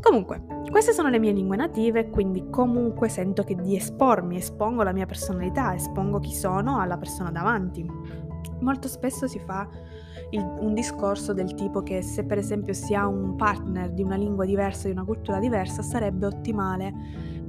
Comunque, 0.00 0.42
queste 0.70 0.92
sono 0.92 1.08
le 1.08 1.18
mie 1.18 1.32
lingue 1.32 1.56
native, 1.56 2.08
quindi 2.08 2.48
comunque 2.50 3.08
sento 3.08 3.42
che 3.42 3.56
di 3.56 3.74
espormi, 3.76 4.36
espongo 4.36 4.82
la 4.82 4.92
mia 4.92 5.06
personalità, 5.06 5.74
espongo 5.74 6.20
chi 6.20 6.34
sono 6.34 6.78
alla 6.78 6.96
persona 6.96 7.30
davanti. 7.30 7.84
Molto 8.60 8.88
spesso 8.88 9.26
si 9.26 9.38
fa 9.40 9.68
il, 10.30 10.40
un 10.40 10.74
discorso 10.74 11.32
del 11.32 11.54
tipo 11.54 11.82
che 11.82 12.02
se 12.02 12.24
per 12.24 12.38
esempio 12.38 12.74
si 12.74 12.94
ha 12.94 13.06
un 13.06 13.34
partner 13.36 13.90
di 13.90 14.02
una 14.02 14.16
lingua 14.16 14.44
diversa, 14.44 14.86
di 14.86 14.92
una 14.92 15.04
cultura 15.04 15.38
diversa, 15.38 15.82
sarebbe 15.82 16.26
ottimale 16.26 16.92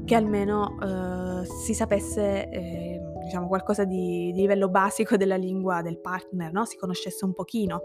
che 0.06 0.16
almeno 0.16 0.76
eh, 0.82 1.46
si 1.46 1.76
sapesse 1.76 2.50
eh, 2.50 3.02
diciamo 3.24 3.48
qualcosa 3.48 3.84
di, 3.84 4.32
di, 4.34 4.42
livello 4.42 4.70
basico 4.70 5.18
della 5.18 5.36
lingua 5.36 5.84
del 5.84 6.00
partner, 6.00 6.52
no? 6.52 6.66
si 6.66 6.78
conoscesse 6.78 7.26
un 7.26 7.34
pochino. 7.34 7.84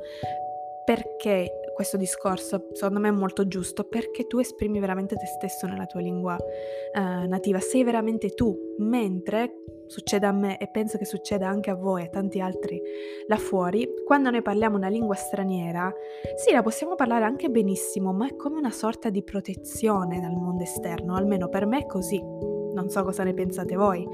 Perché 0.84 1.63
questo 1.74 1.96
discorso 1.96 2.68
secondo 2.72 3.00
me 3.00 3.08
è 3.08 3.12
molto 3.12 3.46
giusto 3.46 3.84
perché 3.84 4.26
tu 4.26 4.38
esprimi 4.38 4.78
veramente 4.78 5.16
te 5.16 5.26
stesso 5.26 5.66
nella 5.66 5.86
tua 5.86 6.00
lingua 6.00 6.36
eh, 6.36 7.26
nativa, 7.26 7.60
sei 7.60 7.84
veramente 7.84 8.30
tu, 8.30 8.56
mentre 8.78 9.62
succede 9.86 10.26
a 10.26 10.32
me 10.32 10.58
e 10.58 10.68
penso 10.70 10.96
che 10.96 11.04
succeda 11.04 11.46
anche 11.46 11.70
a 11.70 11.74
voi 11.74 12.02
e 12.02 12.06
a 12.06 12.08
tanti 12.08 12.40
altri 12.40 12.80
là 13.26 13.36
fuori, 13.36 13.86
quando 14.04 14.30
noi 14.30 14.42
parliamo 14.42 14.76
una 14.76 14.88
lingua 14.88 15.14
straniera, 15.14 15.92
sì, 16.36 16.52
la 16.52 16.62
possiamo 16.62 16.94
parlare 16.94 17.24
anche 17.24 17.50
benissimo, 17.50 18.12
ma 18.12 18.26
è 18.26 18.36
come 18.36 18.58
una 18.58 18.70
sorta 18.70 19.10
di 19.10 19.22
protezione 19.22 20.20
dal 20.20 20.34
mondo 20.34 20.62
esterno, 20.62 21.14
almeno 21.14 21.48
per 21.48 21.66
me 21.66 21.80
è 21.80 21.86
così. 21.86 22.20
Non 22.20 22.88
so 22.88 23.02
cosa 23.04 23.22
ne 23.24 23.34
pensate 23.34 23.76
voi. 23.76 24.06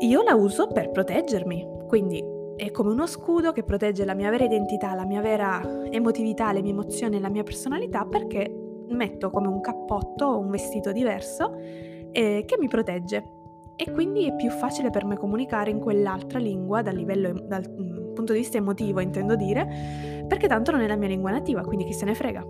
Io 0.00 0.22
la 0.22 0.34
uso 0.34 0.68
per 0.68 0.90
proteggermi, 0.90 1.86
quindi 1.86 2.33
è 2.56 2.70
come 2.70 2.90
uno 2.90 3.06
scudo 3.06 3.52
che 3.52 3.64
protegge 3.64 4.04
la 4.04 4.14
mia 4.14 4.30
vera 4.30 4.44
identità, 4.44 4.94
la 4.94 5.04
mia 5.04 5.20
vera 5.20 5.60
emotività, 5.90 6.52
le 6.52 6.62
mie 6.62 6.70
emozioni, 6.70 7.20
la 7.20 7.28
mia 7.28 7.42
personalità 7.42 8.04
perché 8.04 8.52
metto 8.88 9.30
come 9.30 9.48
un 9.48 9.60
cappotto 9.60 10.26
o 10.26 10.38
un 10.38 10.50
vestito 10.50 10.92
diverso 10.92 11.56
eh, 11.56 12.44
che 12.46 12.56
mi 12.58 12.68
protegge. 12.68 13.30
E 13.76 13.90
quindi 13.90 14.28
è 14.28 14.36
più 14.36 14.50
facile 14.50 14.90
per 14.90 15.04
me 15.04 15.16
comunicare 15.16 15.70
in 15.70 15.80
quell'altra 15.80 16.38
lingua 16.38 16.80
dal 16.80 16.94
livello 16.94 17.32
dal 17.32 17.68
mm, 17.68 18.14
punto 18.14 18.32
di 18.32 18.38
vista 18.38 18.56
emotivo 18.56 19.00
intendo 19.00 19.34
dire 19.34 20.22
perché 20.28 20.46
tanto 20.46 20.70
non 20.70 20.80
è 20.80 20.86
la 20.86 20.94
mia 20.94 21.08
lingua 21.08 21.32
nativa 21.32 21.62
quindi 21.62 21.84
chi 21.84 21.92
se 21.92 22.04
ne 22.04 22.14
frega. 22.14 22.46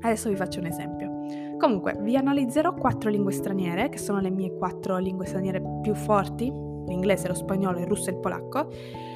Adesso 0.00 0.30
vi 0.30 0.36
faccio 0.36 0.58
un 0.58 0.66
esempio. 0.66 1.10
Comunque 1.58 1.96
vi 2.00 2.16
analizzerò 2.16 2.74
quattro 2.74 3.10
lingue 3.10 3.32
straniere 3.32 3.88
che 3.90 3.98
sono 3.98 4.20
le 4.20 4.30
mie 4.30 4.56
quattro 4.56 4.96
lingue 4.96 5.26
straniere 5.26 5.62
più 5.82 5.94
forti 5.94 6.71
l'inglese, 6.86 7.28
lo 7.28 7.34
spagnolo, 7.34 7.78
il 7.78 7.86
russo 7.86 8.10
e 8.10 8.12
il 8.12 8.18
polacco. 8.18 8.68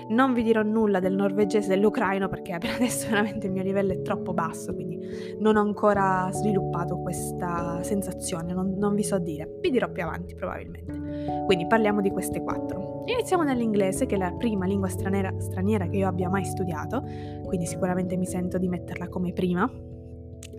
Non 0.08 0.32
vi 0.34 0.42
dirò 0.42 0.62
nulla 0.62 1.00
del 1.00 1.14
norvegese 1.14 1.66
e 1.66 1.74
dell'ucraino 1.74 2.28
perché 2.28 2.56
per 2.58 2.70
adesso 2.74 3.08
veramente 3.10 3.46
il 3.46 3.52
mio 3.52 3.62
livello 3.62 3.92
è 3.92 4.02
troppo 4.02 4.32
basso, 4.32 4.74
quindi 4.74 4.98
non 5.38 5.56
ho 5.56 5.60
ancora 5.60 6.28
sviluppato 6.32 6.98
questa 6.98 7.82
sensazione, 7.82 8.52
non, 8.52 8.74
non 8.76 8.94
vi 8.94 9.02
so 9.02 9.18
dire. 9.18 9.58
Vi 9.60 9.70
dirò 9.70 9.90
più 9.90 10.02
avanti 10.02 10.34
probabilmente. 10.34 11.44
Quindi 11.44 11.66
parliamo 11.66 12.00
di 12.00 12.10
queste 12.10 12.42
quattro. 12.42 13.04
Iniziamo 13.06 13.42
nell'inglese, 13.42 14.06
che 14.06 14.16
è 14.16 14.18
la 14.18 14.32
prima 14.32 14.66
lingua 14.66 14.88
straniera, 14.88 15.32
straniera 15.38 15.86
che 15.86 15.96
io 15.96 16.08
abbia 16.08 16.28
mai 16.28 16.44
studiato, 16.44 17.04
quindi 17.44 17.66
sicuramente 17.66 18.16
mi 18.16 18.26
sento 18.26 18.58
di 18.58 18.68
metterla 18.68 19.08
come 19.08 19.32
prima, 19.32 19.70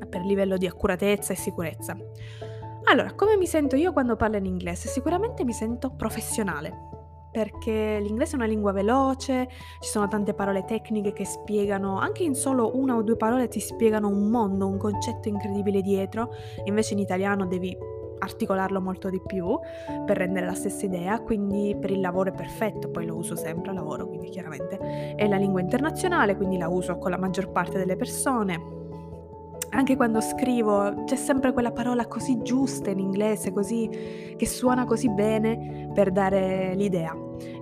per 0.10 0.22
livello 0.22 0.58
di 0.58 0.66
accuratezza 0.66 1.34
e 1.34 1.36
sicurezza. 1.36 1.96
Allora, 2.90 3.14
come 3.14 3.36
mi 3.36 3.48
sento 3.48 3.76
io 3.76 3.92
quando 3.92 4.16
parlo 4.16 4.38
in 4.38 4.46
inglese? 4.46 4.88
Sicuramente 4.88 5.44
mi 5.44 5.52
sento 5.52 5.92
professionale, 5.92 6.97
perché 7.38 8.00
l'inglese 8.02 8.32
è 8.32 8.36
una 8.36 8.48
lingua 8.48 8.72
veloce, 8.72 9.48
ci 9.80 9.90
sono 9.90 10.08
tante 10.08 10.34
parole 10.34 10.66
tecniche 10.66 11.14
che 11.14 11.24
spiegano, 11.24 12.00
anche 12.00 12.24
in 12.24 12.34
solo 12.34 12.76
una 12.76 12.96
o 12.96 13.04
due 13.04 13.16
parole 13.16 13.48
ti 13.48 13.60
spiegano 13.60 14.08
un 14.08 14.28
mondo, 14.32 14.66
un 14.66 14.80
concetto 14.80 15.28
incredibile 15.28 15.84
dietro, 15.84 16.32
invece 16.64 16.94
in 16.94 17.00
italiano 17.00 17.46
devi 17.46 17.78
articolarlo 18.18 18.82
molto 18.82 19.12
di 19.12 19.22
più 19.24 19.56
per 20.04 20.18
rendere 20.18 20.48
la 20.48 20.56
stessa 20.56 20.88
idea, 20.88 21.22
quindi 21.22 21.78
per 21.80 21.92
il 21.92 22.00
lavoro 22.00 22.32
è 22.32 22.34
perfetto, 22.34 22.90
poi 22.90 23.06
lo 23.06 23.16
uso 23.16 23.36
sempre 23.36 23.70
a 23.70 23.74
lavoro, 23.76 24.08
quindi 24.08 24.30
chiaramente 24.30 24.80
è 25.16 25.28
la 25.28 25.38
lingua 25.38 25.62
internazionale, 25.62 26.36
quindi 26.36 26.58
la 26.58 26.70
uso 26.70 26.98
con 26.98 27.12
la 27.12 27.20
maggior 27.20 27.52
parte 27.52 27.78
delle 27.78 27.96
persone, 27.96 28.77
anche 29.70 29.96
quando 29.96 30.22
scrivo 30.22 31.04
c'è 31.04 31.16
sempre 31.16 31.52
quella 31.54 31.72
parola 31.72 32.08
così 32.08 32.42
giusta 32.42 32.90
in 32.90 33.00
inglese, 33.00 33.52
così, 33.52 34.36
che 34.38 34.46
suona 34.46 34.86
così 34.86 35.10
bene 35.10 35.90
per 35.94 36.12
dare 36.12 36.74
l'idea. 36.76 37.16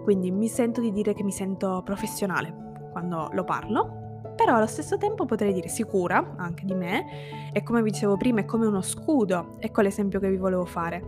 Quindi 0.03 0.31
mi 0.31 0.47
sento 0.47 0.81
di 0.81 0.91
dire 0.91 1.13
che 1.13 1.23
mi 1.23 1.31
sento 1.31 1.81
professionale 1.83 2.89
quando 2.91 3.29
lo 3.31 3.43
parlo, 3.43 4.03
però 4.35 4.55
allo 4.55 4.67
stesso 4.67 4.97
tempo 4.97 5.25
potrei 5.25 5.53
dire 5.53 5.67
sicura 5.67 6.35
anche 6.37 6.65
di 6.65 6.75
me 6.75 7.51
e 7.51 7.63
come 7.63 7.81
vi 7.81 7.91
dicevo 7.91 8.17
prima 8.17 8.41
è 8.41 8.45
come 8.45 8.67
uno 8.67 8.81
scudo, 8.81 9.55
ecco 9.59 9.81
l'esempio 9.81 10.19
che 10.19 10.29
vi 10.29 10.37
volevo 10.37 10.65
fare. 10.65 11.03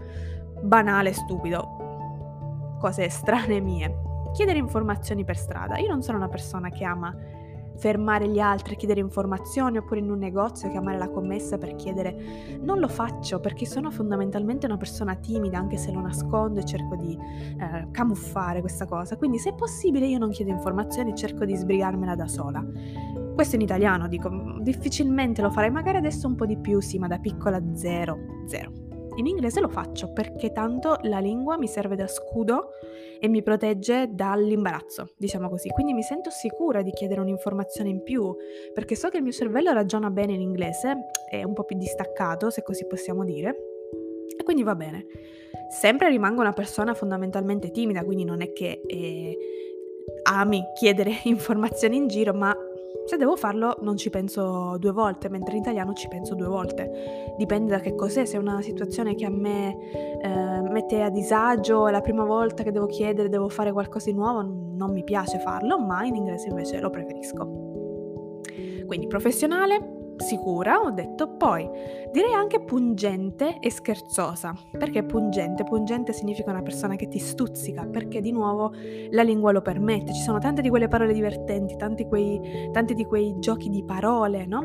Banale, 0.61 1.13
stupido, 1.13 2.75
cose 2.79 3.09
strane 3.09 3.59
mie. 3.59 4.05
Chiedere 4.33 4.57
informazioni 4.57 5.23
per 5.23 5.37
strada. 5.37 5.77
Io 5.77 5.87
non 5.87 6.01
sono 6.01 6.17
una 6.17 6.27
persona 6.27 6.69
che 6.69 6.83
ama 6.83 7.15
fermare 7.77 8.27
gli 8.27 8.39
altri, 8.39 8.75
chiedere 8.75 8.99
informazioni 8.99 9.77
oppure 9.77 9.99
in 9.99 10.09
un 10.09 10.17
negozio 10.17 10.69
chiamare 10.69 10.97
la 10.97 11.09
commessa 11.09 11.57
per 11.57 11.75
chiedere. 11.75 12.59
Non 12.61 12.79
lo 12.79 12.87
faccio 12.87 13.39
perché 13.39 13.65
sono 13.65 13.91
fondamentalmente 13.91 14.65
una 14.65 14.77
persona 14.77 15.15
timida, 15.15 15.57
anche 15.57 15.77
se 15.77 15.91
lo 15.91 16.01
nascondo 16.01 16.59
e 16.59 16.65
cerco 16.65 16.95
di 16.95 17.17
eh, 17.17 17.87
camuffare 17.91 18.61
questa 18.61 18.85
cosa. 18.85 19.15
Quindi 19.15 19.37
se 19.37 19.51
è 19.51 19.53
possibile 19.53 20.07
io 20.07 20.17
non 20.17 20.29
chiedo 20.29 20.51
informazioni, 20.51 21.15
cerco 21.15 21.45
di 21.45 21.55
sbrigarmela 21.55 22.15
da 22.15 22.27
sola. 22.27 22.65
Questo 23.33 23.55
in 23.55 23.61
italiano 23.61 24.07
dico, 24.07 24.29
difficilmente 24.61 25.41
lo 25.41 25.51
farei, 25.51 25.69
magari 25.69 25.97
adesso 25.97 26.27
un 26.27 26.35
po' 26.35 26.45
di 26.45 26.57
più, 26.57 26.79
sì, 26.79 26.97
ma 26.97 27.07
da 27.07 27.19
piccola 27.19 27.61
zero, 27.75 28.17
zero. 28.47 28.86
In 29.17 29.25
inglese 29.25 29.59
lo 29.59 29.67
faccio 29.67 30.13
perché 30.13 30.51
tanto 30.51 30.97
la 31.03 31.17
lingua 31.17 31.57
mi 31.57 31.67
serve 31.67 31.95
da 31.95 32.07
scudo 32.07 32.69
e 33.19 33.27
mi 33.27 33.41
protegge 33.41 34.09
dall'imbarazzo, 34.11 35.09
diciamo 35.17 35.49
così. 35.49 35.69
Quindi 35.69 35.93
mi 35.93 36.03
sento 36.03 36.29
sicura 36.29 36.83
di 36.83 36.91
chiedere 36.91 37.21
un'informazione 37.21 37.89
in 37.89 38.03
più 38.03 38.35
perché 38.75 38.95
so 38.95 39.09
che 39.09 39.17
il 39.17 39.23
mio 39.23 39.31
cervello 39.31 39.71
ragiona 39.73 40.11
bene 40.11 40.33
in 40.33 40.41
inglese, 40.41 41.09
è 41.29 41.43
un 41.43 41.53
po' 41.53 41.63
più 41.63 41.77
distaccato, 41.77 42.51
se 42.51 42.61
così 42.61 42.85
possiamo 42.85 43.23
dire. 43.23 43.55
E 44.37 44.43
quindi 44.43 44.61
va 44.61 44.75
bene. 44.75 45.07
Sempre 45.69 46.09
rimango 46.09 46.41
una 46.41 46.53
persona 46.53 46.93
fondamentalmente 46.93 47.71
timida, 47.71 48.03
quindi 48.03 48.23
non 48.23 48.41
è 48.41 48.53
che 48.53 48.81
eh, 48.85 49.37
ami 50.29 50.63
chiedere 50.75 51.21
informazioni 51.25 51.97
in 51.97 52.07
giro, 52.07 52.33
ma 52.33 52.55
se 53.07 53.15
devo 53.15 53.37
farlo 53.37 53.77
non 53.81 53.95
ci 53.95 54.09
penso 54.09 54.75
due 54.77 54.91
volte, 54.91 55.29
mentre 55.29 55.55
in 55.55 55.61
italiano 55.61 55.93
ci 55.93 56.09
penso 56.09 56.35
due 56.35 56.47
volte. 56.47 57.33
Dipende 57.37 57.71
da 57.71 57.79
che 57.79 57.95
cos'è, 57.95 58.25
se 58.25 58.35
è 58.35 58.39
una 58.39 58.61
situazione 58.61 59.15
che 59.15 59.25
a 59.25 59.29
me 59.29 59.77
eh, 60.21 60.61
mette 60.69 61.01
a 61.01 61.09
disagio, 61.09 61.87
è 61.87 61.91
la 61.91 62.01
prima 62.01 62.25
volta 62.25 62.63
che 62.63 62.71
devo 62.71 62.85
chiedere, 62.85 63.29
devo 63.29 63.47
fare 63.47 63.71
qualcosa 63.71 64.11
di 64.11 64.17
nuovo, 64.17 64.41
non 64.41 64.91
mi 64.91 65.05
piace 65.05 65.39
farlo, 65.39 65.79
ma 65.79 66.03
in 66.03 66.15
inglese 66.15 66.49
invece 66.49 66.81
lo 66.81 66.89
preferisco. 66.89 67.65
Quindi 68.85 69.07
professionale, 69.07 69.96
sicura, 70.17 70.79
ho 70.79 70.91
detto, 70.91 71.35
poi 71.35 71.69
direi 72.11 72.33
anche 72.33 72.59
pungente 72.59 73.59
e 73.59 73.69
scherzosa. 73.71 74.53
Perché 74.77 75.03
pungente? 75.03 75.63
Pungente 75.63 76.13
significa 76.13 76.51
una 76.51 76.61
persona 76.61 76.95
che 76.95 77.07
ti 77.07 77.19
stuzzica, 77.19 77.85
perché 77.85 78.21
di 78.21 78.31
nuovo 78.31 78.73
la 79.11 79.23
lingua 79.23 79.51
lo 79.51 79.61
permette. 79.61 80.13
Ci 80.13 80.21
sono 80.21 80.39
tante 80.39 80.61
di 80.61 80.69
quelle 80.69 80.87
parole 80.87 81.13
divertenti, 81.13 81.75
tanti, 81.75 82.05
quei, 82.05 82.69
tanti 82.71 82.93
di 82.93 83.05
quei 83.05 83.35
giochi 83.39 83.69
di 83.69 83.83
parole, 83.83 84.45
no? 84.45 84.63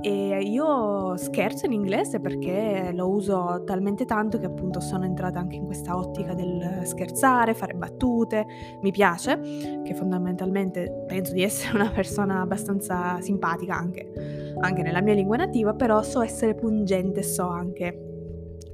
E 0.00 0.42
io 0.42 1.16
scherzo 1.16 1.64
in 1.64 1.72
inglese 1.72 2.20
perché 2.20 2.90
lo 2.92 3.08
uso 3.08 3.62
talmente 3.64 4.04
tanto 4.04 4.38
che 4.38 4.44
appunto 4.44 4.78
sono 4.80 5.04
entrata 5.04 5.38
anche 5.38 5.56
in 5.56 5.64
questa 5.64 5.96
ottica 5.96 6.34
del 6.34 6.82
scherzare, 6.84 7.54
fare 7.54 7.72
battute, 7.72 8.44
mi 8.82 8.90
piace, 8.90 9.40
che 9.82 9.94
fondamentalmente 9.94 11.04
penso 11.06 11.32
di 11.32 11.42
essere 11.42 11.76
una 11.80 11.90
persona 11.90 12.40
abbastanza 12.40 13.18
simpatica 13.22 13.74
anche, 13.74 14.43
anche 14.64 14.82
nella 14.82 15.00
mia 15.00 15.14
lingua 15.14 15.36
nativa, 15.36 15.74
però 15.74 16.02
so 16.02 16.22
essere 16.22 16.54
pungente, 16.54 17.22
so 17.22 17.46
anche 17.46 18.12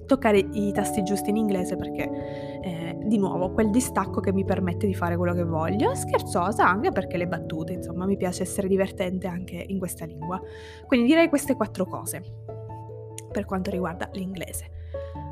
toccare 0.06 0.38
i 0.38 0.72
tasti 0.72 1.04
giusti 1.04 1.30
in 1.30 1.36
inglese 1.36 1.76
perché 1.76 2.60
eh, 2.62 2.98
di 3.04 3.16
nuovo 3.16 3.52
quel 3.52 3.70
distacco 3.70 4.20
che 4.20 4.32
mi 4.32 4.44
permette 4.44 4.88
di 4.88 4.94
fare 4.94 5.16
quello 5.16 5.34
che 5.34 5.44
voglio, 5.44 5.94
scherzosa 5.94 6.68
anche 6.68 6.90
perché 6.90 7.16
le 7.16 7.28
battute, 7.28 7.74
insomma, 7.74 8.06
mi 8.06 8.16
piace 8.16 8.42
essere 8.42 8.66
divertente 8.66 9.28
anche 9.28 9.64
in 9.68 9.78
questa 9.78 10.04
lingua. 10.04 10.40
Quindi 10.86 11.06
direi 11.06 11.28
queste 11.28 11.54
quattro 11.54 11.86
cose 11.86 12.22
per 13.30 13.44
quanto 13.44 13.70
riguarda 13.70 14.08
l'inglese. 14.12 14.78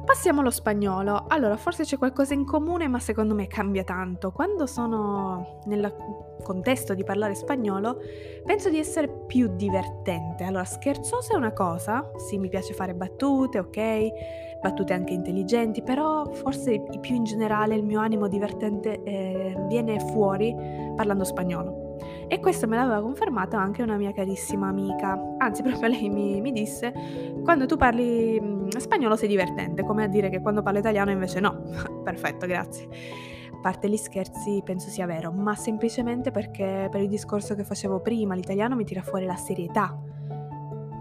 Passiamo 0.09 0.41
allo 0.41 0.51
spagnolo. 0.51 1.27
Allora, 1.29 1.59
forse 1.59 1.85
c'è 1.85 1.99
qualcosa 1.99 2.33
in 2.33 2.47
comune, 2.47 2.89
ma 2.89 2.99
secondo 2.99 3.35
me 3.35 3.47
cambia 3.47 3.85
tanto. 3.85 4.31
Quando 4.33 4.65
sono 4.65 5.61
nel 5.67 5.95
contesto 6.43 6.95
di 6.95 7.05
parlare 7.05 7.35
spagnolo, 7.35 7.99
penso 8.43 8.71
di 8.71 8.79
essere 8.79 9.07
più 9.27 9.55
divertente. 9.55 10.45
Allora, 10.45 10.65
scherzosa 10.65 11.35
è 11.35 11.37
una 11.37 11.53
cosa, 11.53 12.11
sì, 12.17 12.39
mi 12.39 12.49
piace 12.49 12.73
fare 12.73 12.95
battute, 12.95 13.59
ok, 13.59 14.09
battute 14.63 14.95
anche 14.95 15.13
intelligenti, 15.13 15.83
però 15.83 16.25
forse 16.33 16.83
più 17.03 17.15
in 17.15 17.25
generale 17.25 17.75
il 17.75 17.85
mio 17.85 18.01
animo 18.01 18.29
divertente 18.29 19.03
eh, 19.03 19.63
viene 19.69 20.01
fuori 20.01 20.57
parlando 20.97 21.25
spagnolo. 21.25 21.89
E 22.29 22.41
questo 22.41 22.67
me 22.67 22.77
l'aveva 22.77 23.03
confermato 23.03 23.57
anche 23.57 23.83
una 23.83 23.99
mia 23.99 24.13
carissima 24.13 24.69
amica. 24.69 25.21
Anzi, 25.37 25.61
proprio 25.65 25.91
lei 25.91 26.09
mi, 26.09 26.41
mi 26.41 26.53
disse, 26.53 26.95
quando 27.45 27.67
tu 27.67 27.77
parli 27.77 28.58
spagnolo 28.77 29.17
sei 29.17 29.29
divertente, 29.29 29.85
come 29.85 30.05
a 30.05 30.07
dire 30.07 30.29
che 30.29 30.41
quando 30.41 30.63
parlo 30.63 30.79
italiano 30.79 31.11
invece 31.11 31.41
no. 31.41 31.63
Perfetto, 32.05 32.47
grazie. 32.47 32.89
A 33.53 33.61
parte 33.61 33.89
gli 33.89 33.97
scherzi, 33.97 34.63
penso 34.65 34.89
sia 34.89 35.07
vero, 35.07 35.33
ma 35.33 35.55
semplicemente 35.55 36.31
perché 36.31 36.89
per 36.91 37.01
il 37.01 37.09
discorso 37.09 37.55
che 37.55 37.65
facevo 37.65 38.01
prima, 38.01 38.35
l'italiano 38.35 38.77
mi 38.77 38.85
tira 38.85 39.03
fuori 39.03 39.25
la 39.25 39.37
serietà 39.37 39.99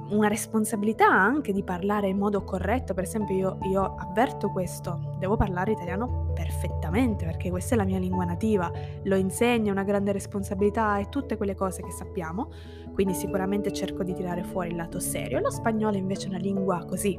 una 0.09 0.27
responsabilità 0.27 1.07
anche 1.07 1.51
di 1.51 1.63
parlare 1.63 2.07
in 2.07 2.17
modo 2.17 2.43
corretto, 2.43 2.93
per 2.93 3.03
esempio 3.03 3.35
io, 3.35 3.57
io, 3.63 3.95
avverto 3.97 4.49
questo, 4.49 5.15
devo 5.19 5.35
parlare 5.35 5.71
italiano 5.71 6.31
perfettamente 6.33 7.25
perché 7.25 7.49
questa 7.49 7.75
è 7.75 7.77
la 7.77 7.83
mia 7.83 7.99
lingua 7.99 8.23
nativa, 8.23 8.71
lo 9.03 9.15
insegna, 9.15 9.71
una 9.71 9.83
grande 9.83 10.11
responsabilità 10.11 10.97
e 10.99 11.09
tutte 11.09 11.35
quelle 11.35 11.55
cose 11.55 11.81
che 11.81 11.91
sappiamo, 11.91 12.49
quindi 12.97 13.13
sicuramente 13.13 13.71
cerco 13.71 14.01
di 14.01 14.15
tirare 14.15 14.41
fuori 14.41 14.69
il 14.69 14.75
lato 14.75 14.99
serio. 14.99 15.39
Lo 15.39 15.51
spagnolo 15.51 15.97
invece 15.97 16.25
è 16.25 16.29
una 16.29 16.39
lingua 16.39 16.83
così, 16.83 17.15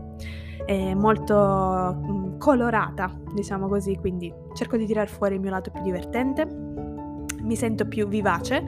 molto 0.96 1.94
mm, 1.96 2.38
colorata, 2.38 3.16
diciamo 3.32 3.68
così, 3.68 3.94
quindi 3.94 4.34
cerco 4.54 4.76
di 4.76 4.86
tirare 4.86 5.06
fuori 5.06 5.36
il 5.36 5.40
mio 5.40 5.50
lato 5.50 5.70
più 5.70 5.80
divertente, 5.82 6.44
mi 6.46 7.54
sento 7.54 7.86
più 7.86 8.08
vivace, 8.08 8.60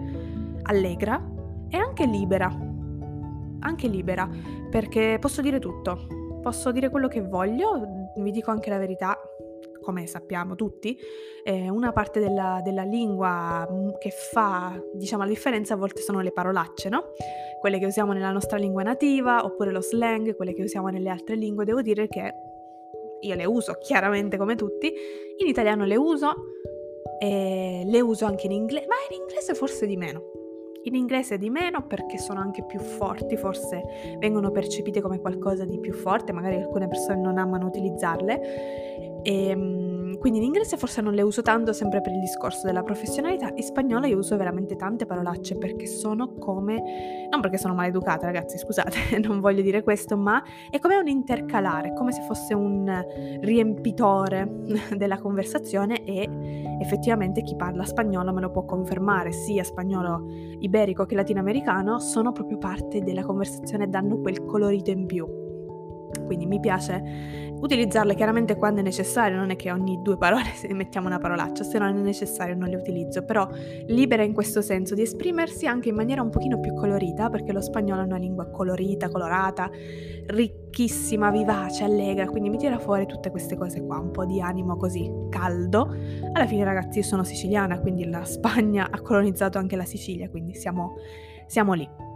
allegra 0.62 1.20
e 1.68 1.76
anche 1.76 2.06
libera 2.06 2.68
anche 3.62 3.88
libera, 3.88 4.28
perché 4.70 5.18
posso 5.20 5.42
dire 5.42 5.58
tutto, 5.58 6.06
posso 6.40 6.70
dire 6.70 6.90
quello 6.90 7.08
che 7.08 7.20
voglio, 7.20 8.12
vi 8.16 8.30
dico 8.30 8.52
anche 8.52 8.70
la 8.70 8.78
verità, 8.78 9.18
come 9.80 10.06
sappiamo 10.06 10.54
tutti, 10.54 10.98
eh, 11.44 11.68
una 11.68 11.92
parte 11.92 12.20
della, 12.20 12.60
della, 12.62 12.82
lingua 12.82 13.68
mm, 13.70 13.90
che 13.98 14.10
fa, 14.10 14.80
diciamo, 14.92 15.22
la 15.22 15.28
differenza 15.28 15.74
a 15.74 15.76
volte 15.76 16.00
sono 16.00 16.20
le 16.20 16.32
parolacce, 16.32 16.88
no? 16.88 17.12
Quelle 17.60 17.78
che 17.78 17.86
usiamo 17.86 18.12
nella 18.12 18.30
nostra 18.30 18.58
lingua 18.58 18.82
nativa, 18.82 19.44
oppure 19.44 19.70
lo 19.70 19.80
slang, 19.80 20.34
quelle 20.36 20.54
che 20.54 20.62
usiamo 20.62 20.88
nelle 20.88 21.10
altre 21.10 21.34
lingue. 21.34 21.64
Devo 21.64 21.82
dire 21.82 22.08
che 22.08 22.32
io 23.20 23.34
le 23.34 23.44
uso 23.44 23.74
chiaramente 23.74 24.36
come 24.36 24.54
tutti, 24.54 24.92
in 25.36 25.46
italiano 25.46 25.84
le 25.84 25.96
uso, 25.96 26.34
e 27.22 27.82
le 27.84 28.00
uso 28.00 28.24
anche 28.24 28.46
in 28.46 28.52
inglese, 28.52 28.86
ma 28.86 28.94
in 29.10 29.20
inglese 29.20 29.54
forse 29.54 29.86
di 29.86 29.96
meno. 29.96 30.29
In 30.84 30.94
inglese 30.94 31.36
di 31.36 31.50
meno 31.50 31.86
perché 31.86 32.16
sono 32.16 32.40
anche 32.40 32.64
più 32.64 32.78
forti, 32.78 33.36
forse 33.36 34.16
vengono 34.18 34.50
percepite 34.50 35.02
come 35.02 35.20
qualcosa 35.20 35.64
di 35.64 35.78
più 35.78 35.92
forte, 35.92 36.32
magari 36.32 36.56
alcune 36.56 36.88
persone 36.88 37.20
non 37.20 37.36
amano 37.36 37.66
utilizzarle. 37.66 39.20
E, 39.22 39.48
ehm, 39.48 40.18
quindi 40.18 40.38
in 40.38 40.44
inglese 40.46 40.76
forse 40.76 41.00
non 41.00 41.14
le 41.14 41.22
uso 41.22 41.42
tanto 41.42 41.72
sempre 41.72 42.00
per 42.00 42.12
il 42.12 42.20
discorso 42.20 42.66
della 42.66 42.82
professionalità, 42.82 43.50
in 43.54 43.62
spagnolo 43.62 44.06
io 44.06 44.18
uso 44.18 44.36
veramente 44.36 44.76
tante 44.76 45.06
parolacce 45.06 45.56
perché 45.56 45.86
sono 45.86 46.34
come, 46.34 47.28
non 47.30 47.40
perché 47.40 47.58
sono 47.58 47.74
maleducata 47.74 48.26
ragazzi, 48.26 48.58
scusate, 48.58 49.18
non 49.20 49.40
voglio 49.40 49.62
dire 49.62 49.82
questo, 49.82 50.16
ma 50.16 50.42
è 50.70 50.78
come 50.78 50.96
un 50.96 51.08
intercalare, 51.08 51.92
come 51.94 52.12
se 52.12 52.22
fosse 52.22 52.54
un 52.54 53.04
riempitore 53.40 54.48
della 54.96 55.18
conversazione 55.18 56.04
e 56.04 56.59
effettivamente 56.80 57.42
chi 57.42 57.54
parla 57.56 57.84
spagnolo 57.84 58.32
me 58.32 58.40
lo 58.40 58.50
può 58.50 58.64
confermare, 58.64 59.32
sia 59.32 59.62
spagnolo 59.62 60.24
iberico 60.58 61.04
che 61.04 61.14
latinoamericano, 61.14 61.98
sono 61.98 62.32
proprio 62.32 62.58
parte 62.58 63.00
della 63.00 63.22
conversazione 63.22 63.84
e 63.84 63.88
danno 63.88 64.18
quel 64.18 64.44
colorito 64.44 64.90
in 64.90 65.06
più. 65.06 65.49
Quindi 66.26 66.46
mi 66.46 66.60
piace 66.60 67.50
utilizzarle 67.60 68.14
chiaramente 68.14 68.56
quando 68.56 68.80
è 68.80 68.82
necessario, 68.82 69.36
non 69.36 69.50
è 69.50 69.56
che 69.56 69.70
ogni 69.70 70.00
due 70.02 70.16
parole 70.16 70.48
mettiamo 70.72 71.06
una 71.06 71.18
parolaccia, 71.18 71.62
se 71.62 71.78
non 71.78 71.96
è 71.96 72.00
necessario 72.00 72.56
non 72.56 72.68
le 72.68 72.76
utilizzo, 72.76 73.24
però 73.24 73.48
libera 73.86 74.22
in 74.22 74.32
questo 74.32 74.62
senso 74.62 74.94
di 74.94 75.02
esprimersi 75.02 75.66
anche 75.66 75.90
in 75.90 75.94
maniera 75.94 76.22
un 76.22 76.30
pochino 76.30 76.58
più 76.58 76.74
colorita, 76.74 77.28
perché 77.28 77.52
lo 77.52 77.60
spagnolo 77.60 78.02
è 78.02 78.04
una 78.04 78.16
lingua 78.16 78.46
colorita, 78.46 79.08
colorata, 79.08 79.70
ricchissima, 80.26 81.30
vivace, 81.30 81.84
allegra, 81.84 82.26
quindi 82.26 82.48
mi 82.48 82.56
tira 82.56 82.78
fuori 82.78 83.06
tutte 83.06 83.30
queste 83.30 83.56
cose 83.56 83.82
qua, 83.84 83.98
un 83.98 84.10
po' 84.10 84.24
di 84.24 84.40
animo 84.40 84.76
così 84.76 85.10
caldo. 85.28 85.94
Alla 86.32 86.46
fine 86.46 86.64
ragazzi 86.64 86.98
io 86.98 87.04
sono 87.04 87.24
siciliana, 87.24 87.78
quindi 87.78 88.08
la 88.08 88.24
Spagna 88.24 88.88
ha 88.90 89.00
colonizzato 89.00 89.58
anche 89.58 89.76
la 89.76 89.84
Sicilia, 89.84 90.30
quindi 90.30 90.54
siamo, 90.54 90.94
siamo 91.46 91.72
lì. 91.74 92.09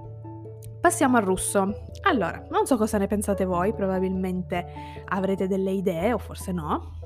Passiamo 0.85 1.17
al 1.17 1.23
russo. 1.23 1.87
Allora, 2.03 2.45
non 2.51 2.67
so 2.67 2.77
cosa 2.77 2.99
ne 2.99 3.07
pensate 3.07 3.47
voi, 3.47 3.73
probabilmente 3.73 4.67
avrete 5.07 5.49
delle 5.49 5.71
idee 5.71 6.13
o 6.13 6.19
forse 6.19 6.53
no. 6.53 6.99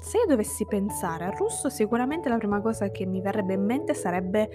Se 0.00 0.18
io 0.18 0.26
dovessi 0.26 0.64
pensare 0.64 1.24
al 1.24 1.32
russo, 1.32 1.68
sicuramente 1.68 2.28
la 2.28 2.36
prima 2.36 2.60
cosa 2.60 2.88
che 2.92 3.04
mi 3.04 3.20
verrebbe 3.20 3.54
in 3.54 3.64
mente 3.64 3.94
sarebbe 3.94 4.48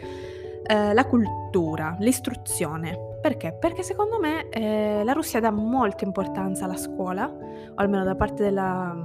eh, 0.63 0.93
la 0.93 1.05
cultura, 1.05 1.97
l'istruzione. 1.99 3.17
Perché? 3.21 3.57
Perché 3.59 3.83
secondo 3.83 4.19
me 4.19 4.47
eh, 4.47 5.03
la 5.03 5.11
Russia 5.11 5.41
dà 5.41 5.51
molta 5.51 6.05
importanza 6.05 6.63
alla 6.63 6.77
scuola, 6.77 7.25
o 7.25 7.73
almeno 7.75 8.05
da 8.05 8.15
parte 8.15 8.41
della, 8.41 8.95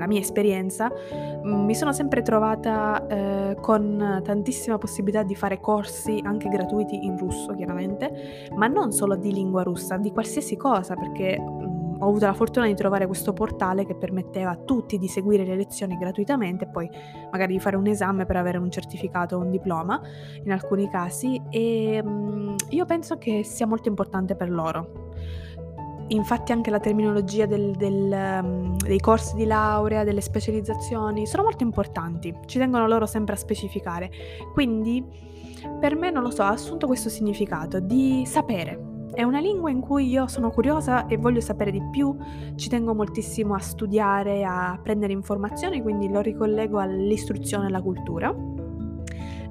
la 0.00 0.06
mia 0.06 0.20
esperienza, 0.20 0.90
mm, 0.90 1.64
mi 1.64 1.74
sono 1.74 1.92
sempre 1.92 2.22
trovata 2.22 3.06
eh, 3.06 3.56
con 3.60 4.20
tantissima 4.24 4.78
possibilità 4.78 5.22
di 5.22 5.36
fare 5.36 5.60
corsi 5.60 6.20
anche 6.24 6.48
gratuiti 6.48 7.04
in 7.04 7.16
russo, 7.18 7.54
chiaramente, 7.54 8.48
ma 8.56 8.66
non 8.66 8.90
solo 8.92 9.14
di 9.14 9.32
lingua 9.32 9.62
russa, 9.62 9.98
di 9.98 10.10
qualsiasi 10.10 10.56
cosa, 10.56 10.94
perché 10.94 11.38
mh, 11.38 11.44
mm, 11.44 12.02
ho 12.02 12.08
avuto 12.08 12.24
la 12.24 12.32
fortuna 12.32 12.66
di 12.66 12.74
trovare 12.74 13.06
questo 13.06 13.34
portale 13.34 13.84
che 13.84 13.94
permetteva 13.94 14.52
a 14.52 14.56
tutti 14.56 14.96
di 14.96 15.06
seguire 15.06 15.44
le 15.44 15.54
lezioni 15.54 15.98
gratuitamente 15.98 16.64
e 16.64 16.68
poi 16.68 16.88
magari 17.30 17.52
di 17.52 17.60
fare 17.60 17.76
un 17.76 17.86
esame 17.86 18.24
per 18.24 18.36
avere 18.36 18.56
un 18.56 18.70
certificato 18.70 19.36
o 19.36 19.40
un 19.40 19.50
diploma 19.50 20.00
in 20.42 20.50
alcuni 20.50 20.88
casi 20.88 21.40
e 21.50 22.02
mh, 22.02 22.08
mm, 22.08 22.54
io 22.70 22.86
penso 22.86 23.18
che 23.18 23.44
sia 23.44 23.66
molto 23.66 23.88
importante 23.88 24.34
per 24.34 24.50
loro 24.50 25.08
infatti 26.10 26.52
anche 26.52 26.70
la 26.70 26.80
terminologia 26.80 27.46
del, 27.46 27.72
del, 27.76 28.40
um, 28.42 28.76
dei 28.76 29.00
corsi 29.00 29.34
di 29.34 29.44
laurea, 29.44 30.04
delle 30.04 30.20
specializzazioni, 30.20 31.26
sono 31.26 31.42
molto 31.42 31.62
importanti, 31.62 32.34
ci 32.46 32.58
tengono 32.58 32.86
loro 32.86 33.06
sempre 33.06 33.34
a 33.34 33.38
specificare. 33.38 34.10
Quindi 34.52 35.04
per 35.78 35.94
me, 35.96 36.10
non 36.10 36.22
lo 36.22 36.30
so, 36.30 36.42
ha 36.42 36.48
assunto 36.48 36.86
questo 36.86 37.08
significato 37.08 37.80
di 37.80 38.24
sapere. 38.26 38.88
È 39.12 39.22
una 39.22 39.40
lingua 39.40 39.70
in 39.70 39.80
cui 39.80 40.08
io 40.08 40.26
sono 40.28 40.50
curiosa 40.50 41.06
e 41.06 41.16
voglio 41.16 41.40
sapere 41.40 41.70
di 41.70 41.82
più, 41.90 42.16
ci 42.54 42.68
tengo 42.68 42.94
moltissimo 42.94 43.54
a 43.54 43.58
studiare, 43.58 44.44
a 44.44 44.78
prendere 44.80 45.12
informazioni, 45.12 45.82
quindi 45.82 46.08
lo 46.08 46.20
ricollego 46.20 46.78
all'istruzione 46.78 47.64
e 47.64 47.68
alla 47.68 47.82
cultura. 47.82 48.34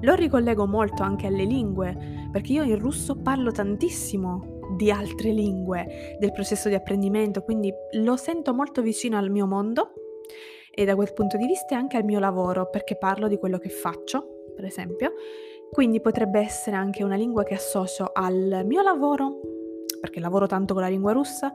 Lo 0.02 0.14
ricollego 0.14 0.66
molto 0.66 1.02
anche 1.02 1.26
alle 1.26 1.44
lingue, 1.44 2.28
perché 2.32 2.52
io 2.54 2.62
in 2.62 2.78
russo 2.78 3.16
parlo 3.16 3.52
tantissimo, 3.52 4.59
di 4.76 4.90
altre 4.90 5.30
lingue, 5.30 6.16
del 6.18 6.32
processo 6.32 6.68
di 6.68 6.74
apprendimento, 6.74 7.42
quindi 7.42 7.72
lo 7.92 8.16
sento 8.16 8.54
molto 8.54 8.82
vicino 8.82 9.16
al 9.18 9.30
mio 9.30 9.46
mondo 9.46 9.92
e 10.72 10.84
da 10.84 10.94
quel 10.94 11.12
punto 11.12 11.36
di 11.36 11.46
vista 11.46 11.76
anche 11.76 11.96
al 11.96 12.04
mio 12.04 12.18
lavoro, 12.18 12.68
perché 12.70 12.96
parlo 12.96 13.28
di 13.28 13.38
quello 13.38 13.58
che 13.58 13.68
faccio, 13.68 14.44
per 14.54 14.64
esempio. 14.64 15.12
Quindi 15.70 16.00
potrebbe 16.00 16.40
essere 16.40 16.76
anche 16.76 17.04
una 17.04 17.16
lingua 17.16 17.44
che 17.44 17.54
associo 17.54 18.10
al 18.12 18.62
mio 18.64 18.82
lavoro, 18.82 19.40
perché 20.00 20.20
lavoro 20.20 20.46
tanto 20.46 20.72
con 20.72 20.82
la 20.82 20.88
lingua 20.88 21.12
russa, 21.12 21.52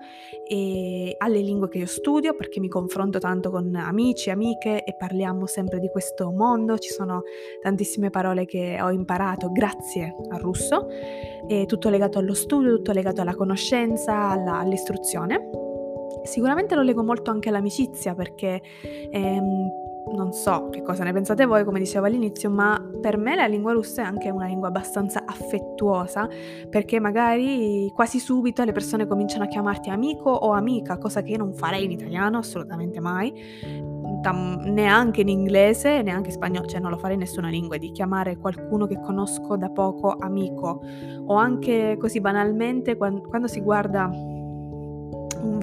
e 0.48 1.16
alle 1.18 1.40
lingue 1.40 1.68
che 1.68 1.80
io 1.80 1.86
studio, 1.86 2.36
perché 2.36 2.60
mi 2.60 2.68
confronto 2.68 3.20
tanto 3.20 3.50
con 3.50 3.74
amici, 3.76 4.30
amiche 4.30 4.84
e 4.84 4.96
parliamo 4.96 5.46
sempre 5.46 5.80
di 5.80 5.90
questo 5.90 6.32
mondo. 6.32 6.78
Ci 6.78 6.90
sono 6.90 7.24
tantissime 7.62 8.10
parole 8.10 8.46
che 8.46 8.80
ho 8.82 8.92
imparato 8.92 9.52
grazie 9.52 10.16
al 10.30 10.40
russo, 10.40 10.88
è 11.48 11.66
tutto 11.66 11.90
legato 11.90 12.20
allo 12.20 12.34
studio, 12.34 12.76
tutto 12.76 12.92
legato 12.92 13.22
alla 13.22 13.36
conoscenza, 13.36 14.30
alla, 14.30 14.60
all'istruzione. 14.60 15.50
Sicuramente 16.24 16.76
lo 16.76 16.82
leggo 16.82 17.04
molto 17.04 17.32
anche 17.32 17.50
all'amicizia 17.50 18.16
perché 18.16 18.62
ehm, 19.12 19.85
non 20.14 20.34
so 20.34 20.70
che 20.70 20.82
cosa 20.82 21.04
ne 21.04 21.12
pensate 21.14 21.46
voi, 21.46 21.64
come 21.64 21.80
dicevo 21.80 22.06
all'inizio, 22.06 22.50
ma 22.50 22.80
per 23.02 23.18
me 23.18 23.36
la 23.36 23.48
lingua 23.48 23.74
russa 23.74 24.04
è 24.04 24.06
anche 24.06 24.30
una 24.30 24.46
lingua 24.46 24.68
abbastanza 24.68 25.24
affettuosa, 25.26 26.28
perché 26.70 27.00
magari 27.00 27.92
quasi 27.94 28.20
subito 28.20 28.64
le 28.64 28.72
persone 28.72 29.08
cominciano 29.08 29.44
a 29.44 29.48
chiamarti 29.48 29.90
amico 29.90 30.30
o 30.30 30.52
amica, 30.52 30.98
cosa 30.98 31.22
che 31.22 31.32
io 31.32 31.38
non 31.38 31.54
farei 31.54 31.86
in 31.86 31.92
italiano, 31.92 32.38
assolutamente 32.38 33.00
mai, 33.00 33.34
neanche 34.64 35.22
in 35.22 35.30
inglese, 35.30 36.02
neanche 36.02 36.30
in 36.30 36.36
spagnolo, 36.36 36.66
cioè 36.66 36.80
non 36.80 36.92
lo 36.92 36.98
farei 36.98 37.14
in 37.16 37.22
nessuna 37.22 37.50
lingua, 37.50 37.78
di 37.78 37.92
chiamare 37.92 38.38
qualcuno 38.38 38.88
che 38.88 39.00
conosco 39.00 39.56
da 39.56 39.70
poco 39.70 40.16
amico, 40.18 40.82
o 41.26 41.36
anche 41.36 41.98
così 42.00 42.22
banalmente 42.22 42.96
quando, 42.96 43.22
quando 43.22 43.48
si 43.48 43.62
guarda 43.62 44.10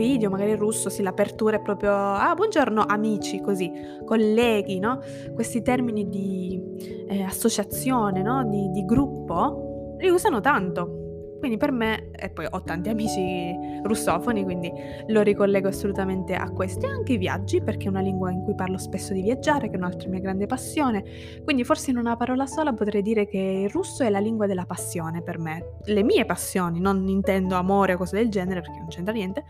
video, 0.02 0.30
magari 0.30 0.50
in 0.50 0.58
russo, 0.58 0.90
sì, 0.90 1.02
l'apertura 1.02 1.56
è 1.56 1.60
proprio 1.60 1.92
ah, 1.92 2.34
buongiorno 2.34 2.84
amici, 2.86 3.40
così, 3.40 3.70
colleghi, 4.04 4.80
no? 4.80 5.00
Questi 5.32 5.62
termini 5.62 6.08
di 6.08 6.60
eh, 7.08 7.22
associazione, 7.22 8.20
no? 8.20 8.44
Di, 8.48 8.70
di 8.70 8.84
gruppo, 8.84 9.96
li 9.98 10.08
usano 10.08 10.40
tanto. 10.40 10.98
Quindi 11.38 11.58
per 11.58 11.72
me, 11.72 12.10
e 12.12 12.30
poi 12.30 12.46
ho 12.48 12.62
tanti 12.62 12.88
amici 12.88 13.56
russofoni, 13.82 14.44
quindi 14.44 14.72
lo 15.08 15.22
ricollego 15.22 15.66
assolutamente 15.66 16.34
a 16.34 16.48
questi, 16.50 16.86
e 16.86 16.88
anche 16.88 17.14
i 17.14 17.16
viaggi, 17.16 17.60
perché 17.60 17.86
è 17.86 17.88
una 17.88 18.00
lingua 18.00 18.30
in 18.30 18.42
cui 18.42 18.54
parlo 18.54 18.78
spesso 18.78 19.12
di 19.12 19.22
viaggiare, 19.22 19.68
che 19.68 19.74
è 19.74 19.76
un'altra 19.76 20.08
mia 20.08 20.20
grande 20.20 20.46
passione. 20.46 21.02
Quindi 21.42 21.64
forse 21.64 21.90
in 21.90 21.96
una 21.96 22.16
parola 22.16 22.46
sola 22.46 22.72
potrei 22.72 23.02
dire 23.02 23.26
che 23.26 23.38
il 23.38 23.70
russo 23.70 24.04
è 24.04 24.08
la 24.08 24.20
lingua 24.20 24.46
della 24.46 24.66
passione 24.66 25.20
per 25.22 25.38
me. 25.38 25.78
Le 25.84 26.04
mie 26.04 26.24
passioni, 26.24 26.78
non 26.78 27.08
intendo 27.08 27.56
amore 27.56 27.94
o 27.94 27.96
cose 27.96 28.16
del 28.16 28.28
genere, 28.28 28.60
perché 28.60 28.78
non 28.78 28.88
c'entra 28.88 29.12
niente, 29.12 29.44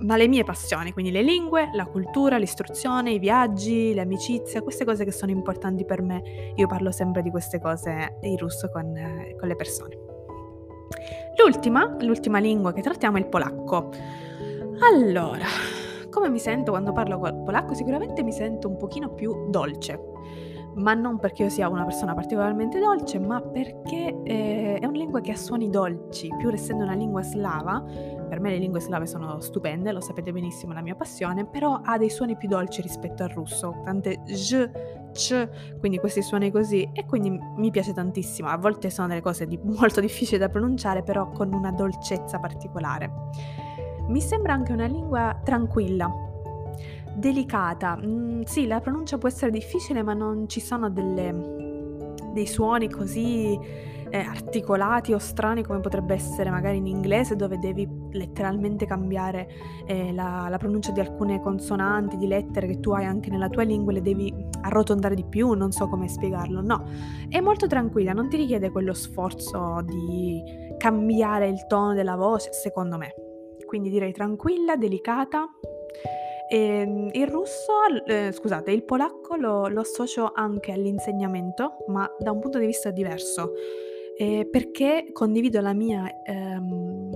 ma 0.00 0.16
le 0.16 0.28
mie 0.28 0.44
passioni, 0.44 0.92
quindi 0.92 1.10
le 1.10 1.22
lingue, 1.22 1.70
la 1.72 1.86
cultura, 1.86 2.38
l'istruzione, 2.38 3.12
i 3.12 3.18
viaggi, 3.18 3.92
le 3.92 4.00
amicizie, 4.00 4.62
queste 4.62 4.84
cose 4.84 5.04
che 5.04 5.12
sono 5.12 5.30
importanti 5.30 5.84
per 5.84 6.02
me. 6.02 6.52
Io 6.56 6.66
parlo 6.66 6.90
sempre 6.90 7.22
di 7.22 7.30
queste 7.30 7.60
cose 7.60 8.18
in 8.22 8.36
russo 8.38 8.68
con, 8.70 8.92
con 9.38 9.48
le 9.48 9.56
persone. 9.56 9.98
L'ultima, 11.36 11.96
l'ultima 12.00 12.38
lingua 12.38 12.72
che 12.72 12.82
trattiamo 12.82 13.16
è 13.16 13.20
il 13.20 13.26
polacco. 13.26 13.90
Allora, 14.80 15.46
come 16.10 16.28
mi 16.28 16.38
sento 16.38 16.70
quando 16.70 16.92
parlo 16.92 17.18
polacco? 17.18 17.74
Sicuramente 17.74 18.22
mi 18.22 18.32
sento 18.32 18.68
un 18.68 18.76
pochino 18.76 19.12
più 19.12 19.48
dolce, 19.48 20.00
ma 20.76 20.94
non 20.94 21.18
perché 21.18 21.44
io 21.44 21.48
sia 21.50 21.68
una 21.68 21.84
persona 21.84 22.14
particolarmente 22.14 22.78
dolce, 22.78 23.18
ma 23.18 23.40
perché 23.40 24.20
eh, 24.24 24.78
è 24.80 24.86
una 24.86 24.96
lingua 24.96 25.20
che 25.20 25.32
ha 25.32 25.36
suoni 25.36 25.68
dolci, 25.68 26.28
pur 26.40 26.54
essendo 26.54 26.84
una 26.84 26.94
lingua 26.94 27.22
slava, 27.22 27.84
per 28.30 28.38
me 28.38 28.50
le 28.50 28.58
lingue 28.58 28.78
slave 28.80 29.08
sono 29.08 29.40
stupende, 29.40 29.90
lo 29.90 30.00
sapete 30.00 30.30
benissimo, 30.30 30.70
è 30.70 30.76
la 30.76 30.82
mia 30.82 30.94
passione, 30.94 31.44
però 31.44 31.80
ha 31.82 31.98
dei 31.98 32.08
suoni 32.08 32.36
più 32.36 32.46
dolci 32.46 32.80
rispetto 32.80 33.24
al 33.24 33.30
russo, 33.30 33.82
tante 33.84 34.22
j, 34.22 34.70
c, 35.12 35.48
quindi 35.80 35.98
questi 35.98 36.22
suoni 36.22 36.52
così, 36.52 36.88
e 36.92 37.04
quindi 37.06 37.36
mi 37.56 37.72
piace 37.72 37.92
tantissimo. 37.92 38.48
A 38.48 38.56
volte 38.56 38.88
sono 38.88 39.08
delle 39.08 39.20
cose 39.20 39.46
di, 39.46 39.58
molto 39.66 40.00
difficili 40.00 40.38
da 40.38 40.48
pronunciare, 40.48 41.02
però 41.02 41.28
con 41.30 41.52
una 41.52 41.72
dolcezza 41.72 42.38
particolare. 42.38 43.10
Mi 44.06 44.20
sembra 44.20 44.52
anche 44.52 44.72
una 44.72 44.86
lingua 44.86 45.40
tranquilla, 45.42 46.08
delicata. 47.12 47.98
Mm, 48.00 48.42
sì, 48.42 48.68
la 48.68 48.78
pronuncia 48.78 49.18
può 49.18 49.28
essere 49.28 49.50
difficile, 49.50 50.04
ma 50.04 50.14
non 50.14 50.48
ci 50.48 50.60
sono 50.60 50.88
delle, 50.88 52.14
dei 52.32 52.46
suoni 52.46 52.88
così 52.88 53.58
eh, 54.08 54.18
articolati 54.18 55.12
o 55.12 55.18
strani 55.18 55.64
come 55.64 55.80
potrebbe 55.80 56.14
essere 56.14 56.50
magari 56.50 56.76
in 56.76 56.86
inglese 56.86 57.36
dove 57.36 57.58
devi 57.58 57.99
letteralmente 58.12 58.86
cambiare 58.86 59.48
eh, 59.86 60.12
la, 60.12 60.46
la, 60.48 60.58
pronuncia 60.58 60.92
di 60.92 61.00
alcune 61.00 61.40
consonanti, 61.40 62.16
di 62.16 62.26
lettere 62.26 62.66
che 62.66 62.80
tu 62.80 62.90
hai 62.92 63.04
anche 63.04 63.30
nella 63.30 63.48
tua 63.48 63.62
lingua 63.62 63.92
le 63.92 64.02
devi 64.02 64.32
arrotondare 64.62 65.14
di 65.14 65.24
più, 65.24 65.52
non 65.52 65.72
so 65.72 65.88
come 65.88 66.08
spiegarlo. 66.08 66.60
No, 66.60 66.84
è 67.28 67.40
molto 67.40 67.66
tranquilla, 67.66 68.12
non 68.12 68.28
ti 68.28 68.36
richiede 68.36 68.70
quello 68.70 68.94
sforzo 68.94 69.80
di 69.84 70.42
cambiare 70.78 71.48
il 71.48 71.66
tono 71.66 71.94
della 71.94 72.16
voce, 72.16 72.52
secondo 72.52 72.96
me. 72.96 73.14
Quindi 73.66 73.90
direi 73.90 74.12
tranquilla, 74.12 74.76
delicata. 74.76 75.46
E 76.48 76.56
ehm, 76.58 77.10
il 77.12 77.28
russo, 77.28 77.72
eh, 78.06 78.32
scusate, 78.32 78.72
il 78.72 78.84
polacco 78.84 79.36
lo, 79.36 79.68
lo 79.68 79.80
associo 79.80 80.32
anche 80.34 80.72
all'insegnamento, 80.72 81.84
ma 81.88 82.10
da 82.18 82.32
un 82.32 82.40
punto 82.40 82.58
di 82.58 82.66
vista 82.66 82.90
diverso 82.90 83.52
eh, 84.20 84.46
perché 84.50 85.08
condivido 85.12 85.62
la 85.62 85.72
mia, 85.72 86.22
ehm, 86.22 87.10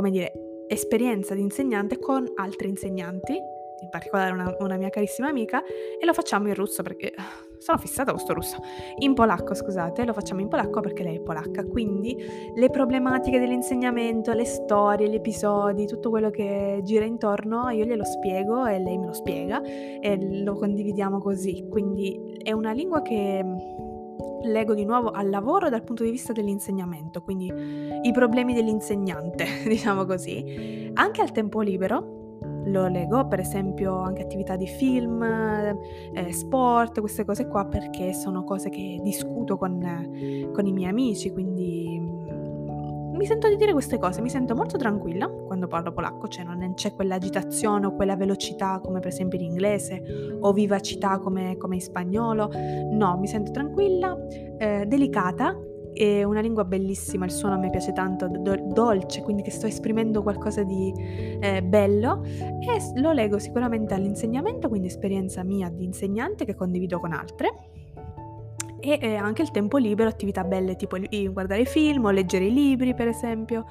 come 0.00 0.10
dire, 0.10 0.64
esperienza 0.66 1.34
di 1.34 1.42
insegnante 1.42 1.98
con 1.98 2.26
altri 2.36 2.70
insegnanti, 2.70 3.34
in 3.34 3.88
particolare 3.90 4.32
una, 4.32 4.56
una, 4.60 4.76
mia 4.78 4.88
carissima 4.88 5.28
amica, 5.28 5.62
e 5.62 6.06
lo 6.06 6.14
facciamo 6.14 6.48
in 6.48 6.54
russo 6.54 6.82
perché 6.82 7.12
sono 7.58 7.76
fissata 7.76 8.10
con 8.10 8.18
sto 8.18 8.32
russo. 8.32 8.56
In 9.00 9.12
polacco, 9.12 9.52
scusate, 9.52 10.06
lo 10.06 10.14
facciamo 10.14 10.40
in 10.40 10.48
polacco 10.48 10.80
perché 10.80 11.02
lei 11.02 11.16
è 11.16 11.20
polacca. 11.20 11.66
Quindi 11.66 12.16
le 12.54 12.70
problematiche 12.70 13.38
dell'insegnamento, 13.38 14.32
le 14.32 14.46
storie, 14.46 15.06
gli 15.10 15.16
episodi, 15.16 15.86
tutto 15.86 16.08
quello 16.08 16.30
che 16.30 16.80
gira 16.82 17.04
intorno, 17.04 17.68
io 17.68 17.84
glielo 17.84 18.04
spiego 18.04 18.64
e 18.64 18.78
lei 18.78 18.96
me 18.96 19.04
lo 19.04 19.12
spiega 19.12 19.60
e 19.62 20.42
lo 20.42 20.54
condividiamo 20.54 21.18
così. 21.18 21.66
Quindi 21.68 22.38
è 22.42 22.52
una 22.52 22.72
lingua 22.72 23.02
che 23.02 23.44
leggo 24.44 24.74
di 24.74 24.84
nuovo 24.84 25.10
al 25.10 25.30
lavoro 25.30 25.68
dal 25.68 25.82
punto 25.82 26.02
di 26.02 26.10
vista 26.10 26.32
dell'insegnamento, 26.32 27.22
quindi 27.22 27.52
i 28.02 28.12
problemi 28.12 28.54
dell'insegnante, 28.54 29.46
diciamo 29.66 30.04
così. 30.04 30.90
Anche 30.94 31.20
al 31.20 31.32
tempo 31.32 31.60
libero 31.60 32.18
lo 32.64 32.88
leggo, 32.88 33.26
per 33.26 33.40
esempio 33.40 33.98
anche 33.98 34.22
attività 34.22 34.56
di 34.56 34.66
film, 34.66 35.22
eh, 35.22 36.32
sport, 36.32 37.00
queste 37.00 37.24
cose 37.24 37.46
qua, 37.46 37.66
perché 37.66 38.12
sono 38.12 38.44
cose 38.44 38.68
che 38.70 38.98
discuto 39.02 39.56
con, 39.56 40.50
con 40.52 40.66
i 40.66 40.72
miei 40.72 40.90
amici, 40.90 41.30
quindi 41.32 42.09
mi 43.20 43.26
sento 43.26 43.50
di 43.50 43.56
dire 43.56 43.72
queste 43.72 43.98
cose, 43.98 44.22
mi 44.22 44.30
sento 44.30 44.54
molto 44.54 44.78
tranquilla 44.78 45.28
quando 45.28 45.66
parlo 45.66 45.92
polacco, 45.92 46.26
cioè 46.26 46.42
non 46.42 46.72
c'è 46.72 46.94
quell'agitazione 46.94 47.84
o 47.84 47.94
quella 47.94 48.16
velocità 48.16 48.80
come 48.82 48.98
per 49.00 49.08
esempio 49.08 49.38
in 49.38 49.44
inglese 49.44 50.02
o 50.40 50.50
vivacità 50.54 51.18
come, 51.18 51.58
come 51.58 51.74
in 51.74 51.82
spagnolo, 51.82 52.50
no, 52.92 53.18
mi 53.18 53.26
sento 53.26 53.50
tranquilla, 53.50 54.16
eh, 54.56 54.86
delicata, 54.86 55.54
è 55.92 56.22
una 56.22 56.40
lingua 56.40 56.64
bellissima, 56.64 57.26
il 57.26 57.30
suono 57.30 57.56
a 57.56 57.58
me 57.58 57.68
piace 57.68 57.92
tanto, 57.92 58.26
do- 58.26 58.56
dolce, 58.72 59.20
quindi 59.20 59.42
che 59.42 59.50
sto 59.50 59.66
esprimendo 59.66 60.22
qualcosa 60.22 60.62
di 60.62 60.90
eh, 61.40 61.62
bello 61.62 62.22
e 62.24 63.00
lo 63.02 63.12
leggo 63.12 63.38
sicuramente 63.38 63.92
all'insegnamento, 63.92 64.70
quindi 64.70 64.86
esperienza 64.86 65.44
mia 65.44 65.68
di 65.68 65.84
insegnante 65.84 66.46
che 66.46 66.54
condivido 66.54 66.98
con 66.98 67.12
altre 67.12 67.52
e 68.80 68.98
eh, 69.00 69.16
anche 69.16 69.42
il 69.42 69.50
tempo 69.50 69.76
libero, 69.76 70.08
attività 70.08 70.44
belle 70.44 70.76
tipo 70.76 70.96
guardare 71.30 71.64
film 71.64 72.06
o 72.06 72.10
leggere 72.10 72.46
i 72.46 72.52
libri 72.52 72.94
per 72.94 73.08
esempio. 73.08 73.66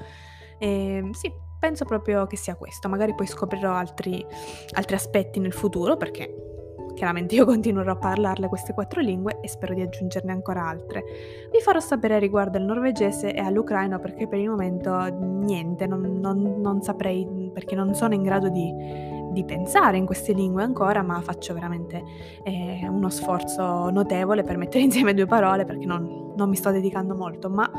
E, 0.57 1.09
sì, 1.11 1.31
penso 1.59 1.85
proprio 1.85 2.25
che 2.25 2.37
sia 2.37 2.55
questo, 2.55 2.87
magari 2.87 3.13
poi 3.13 3.27
scoprirò 3.27 3.73
altri, 3.73 4.25
altri 4.71 4.95
aspetti 4.95 5.39
nel 5.39 5.53
futuro 5.53 5.97
perché 5.97 6.47
chiaramente 6.95 7.35
io 7.35 7.45
continuerò 7.47 7.93
a 7.93 7.97
parlarle 7.97 8.47
queste 8.47 8.73
quattro 8.73 9.01
lingue 9.01 9.39
e 9.41 9.47
spero 9.47 9.73
di 9.73 9.81
aggiungerne 9.81 10.31
ancora 10.31 10.67
altre. 10.67 11.03
Vi 11.51 11.59
farò 11.59 11.79
sapere 11.79 12.19
riguardo 12.19 12.57
al 12.57 12.63
norvegese 12.63 13.33
e 13.33 13.39
all'ucraino 13.39 13.99
perché 13.99 14.27
per 14.27 14.39
il 14.39 14.49
momento 14.49 14.97
niente, 15.19 15.87
non, 15.87 16.19
non, 16.19 16.59
non 16.59 16.81
saprei 16.81 17.49
perché 17.53 17.75
non 17.75 17.93
sono 17.95 18.13
in 18.13 18.23
grado 18.23 18.49
di 18.49 19.17
di 19.31 19.43
pensare 19.43 19.97
in 19.97 20.05
queste 20.05 20.33
lingue 20.33 20.63
ancora, 20.63 21.01
ma 21.01 21.19
faccio 21.21 21.53
veramente 21.53 22.03
eh, 22.43 22.87
uno 22.87 23.09
sforzo 23.09 23.89
notevole 23.89 24.43
per 24.43 24.57
mettere 24.57 24.83
insieme 24.85 25.13
due 25.13 25.25
parole 25.25 25.65
perché 25.65 25.85
non, 25.85 26.33
non 26.35 26.49
mi 26.49 26.55
sto 26.55 26.71
dedicando 26.71 27.15
molto, 27.15 27.49
ma 27.49 27.69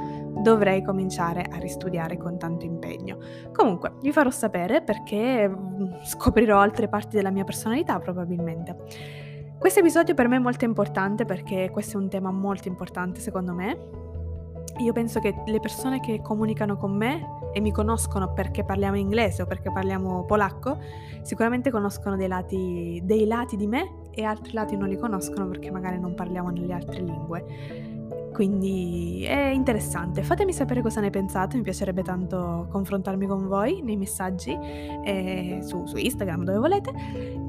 dovrei 0.43 0.83
cominciare 0.83 1.43
a 1.43 1.59
ristudiare 1.59 2.17
con 2.17 2.39
tanto 2.39 2.65
impegno. 2.65 3.19
Comunque, 3.53 3.95
vi 4.01 4.13
farò 4.13 4.31
sapere 4.31 4.83
perché 4.83 5.49
mm, 5.49 6.03
scoprirò 6.05 6.59
altre 6.59 6.89
parti 6.89 7.17
della 7.17 7.31
mia 7.31 7.45
personalità 7.45 7.99
probabilmente. 7.99 8.77
Questo 9.59 9.81
episodio 9.81 10.15
per 10.15 10.27
me 10.27 10.37
è 10.37 10.39
molto 10.41 10.65
importante 10.65 11.27
perché 11.27 11.69
questo 11.71 11.99
è 11.99 12.01
un 12.01 12.09
tema 12.09 12.31
molto 12.31 12.69
importante 12.69 13.21
secondo 13.21 13.53
me 13.53 14.01
io 14.79 14.93
penso 14.93 15.21
che 15.21 15.35
le 15.45 15.61
persone 15.61 16.01
che 16.01 16.21
comunicano 16.23 16.77
con 16.77 16.93
me 16.93 17.40
e 17.53 17.61
mi 17.61 17.73
conoscono 17.73 18.33
perché 18.33 18.65
parliamo 18.65 18.97
inglese 18.97 19.43
o 19.43 19.47
perché 19.47 19.71
parliamo 19.71 20.25
polacco, 20.25 20.79
sicuramente 21.23 21.71
conoscono 21.71 22.17
dei 22.17 22.29
lati, 22.29 23.01
dei 23.05 23.27
lati 23.27 23.57
di 23.57 23.67
me 23.67 23.99
e 24.11 24.25
altri 24.25 24.53
lati 24.53 24.77
non 24.77 24.89
li 24.89 24.97
conoscono 24.97 25.47
perché 25.49 25.71
magari 25.71 25.99
non 25.99 26.15
parliamo 26.15 26.51
nelle 26.51 26.73
altre 26.73 27.01
lingue. 27.01 27.89
Quindi 28.33 29.25
è 29.27 29.49
interessante. 29.49 30.23
Fatemi 30.23 30.53
sapere 30.53 30.83
cosa 30.83 31.01
ne 31.01 31.11
pensate, 31.11 31.57
mi 31.57 31.63
piacerebbe 31.63 32.03
tanto 32.03 32.69
confrontarmi 32.71 33.27
con 33.27 33.47
voi 33.47 33.83
nei 33.83 33.97
messaggi 33.97 34.57
eh, 35.05 35.59
su, 35.63 35.85
su, 35.87 35.97
Instagram, 35.97 36.45
dove 36.45 36.59
volete. 36.59 36.93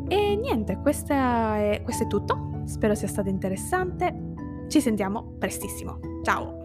E 0.08 0.36
niente, 0.36 0.78
questo 0.82 1.14
è, 1.14 1.82
questo 1.84 2.04
è 2.04 2.08
tutto. 2.08 2.64
Spero 2.66 2.96
sia 2.96 3.08
stato 3.08 3.30
interessante. 3.30 4.34
Ci 4.68 4.82
sentiamo 4.82 5.36
prestissimo. 5.38 6.00
Ciao! 6.24 6.61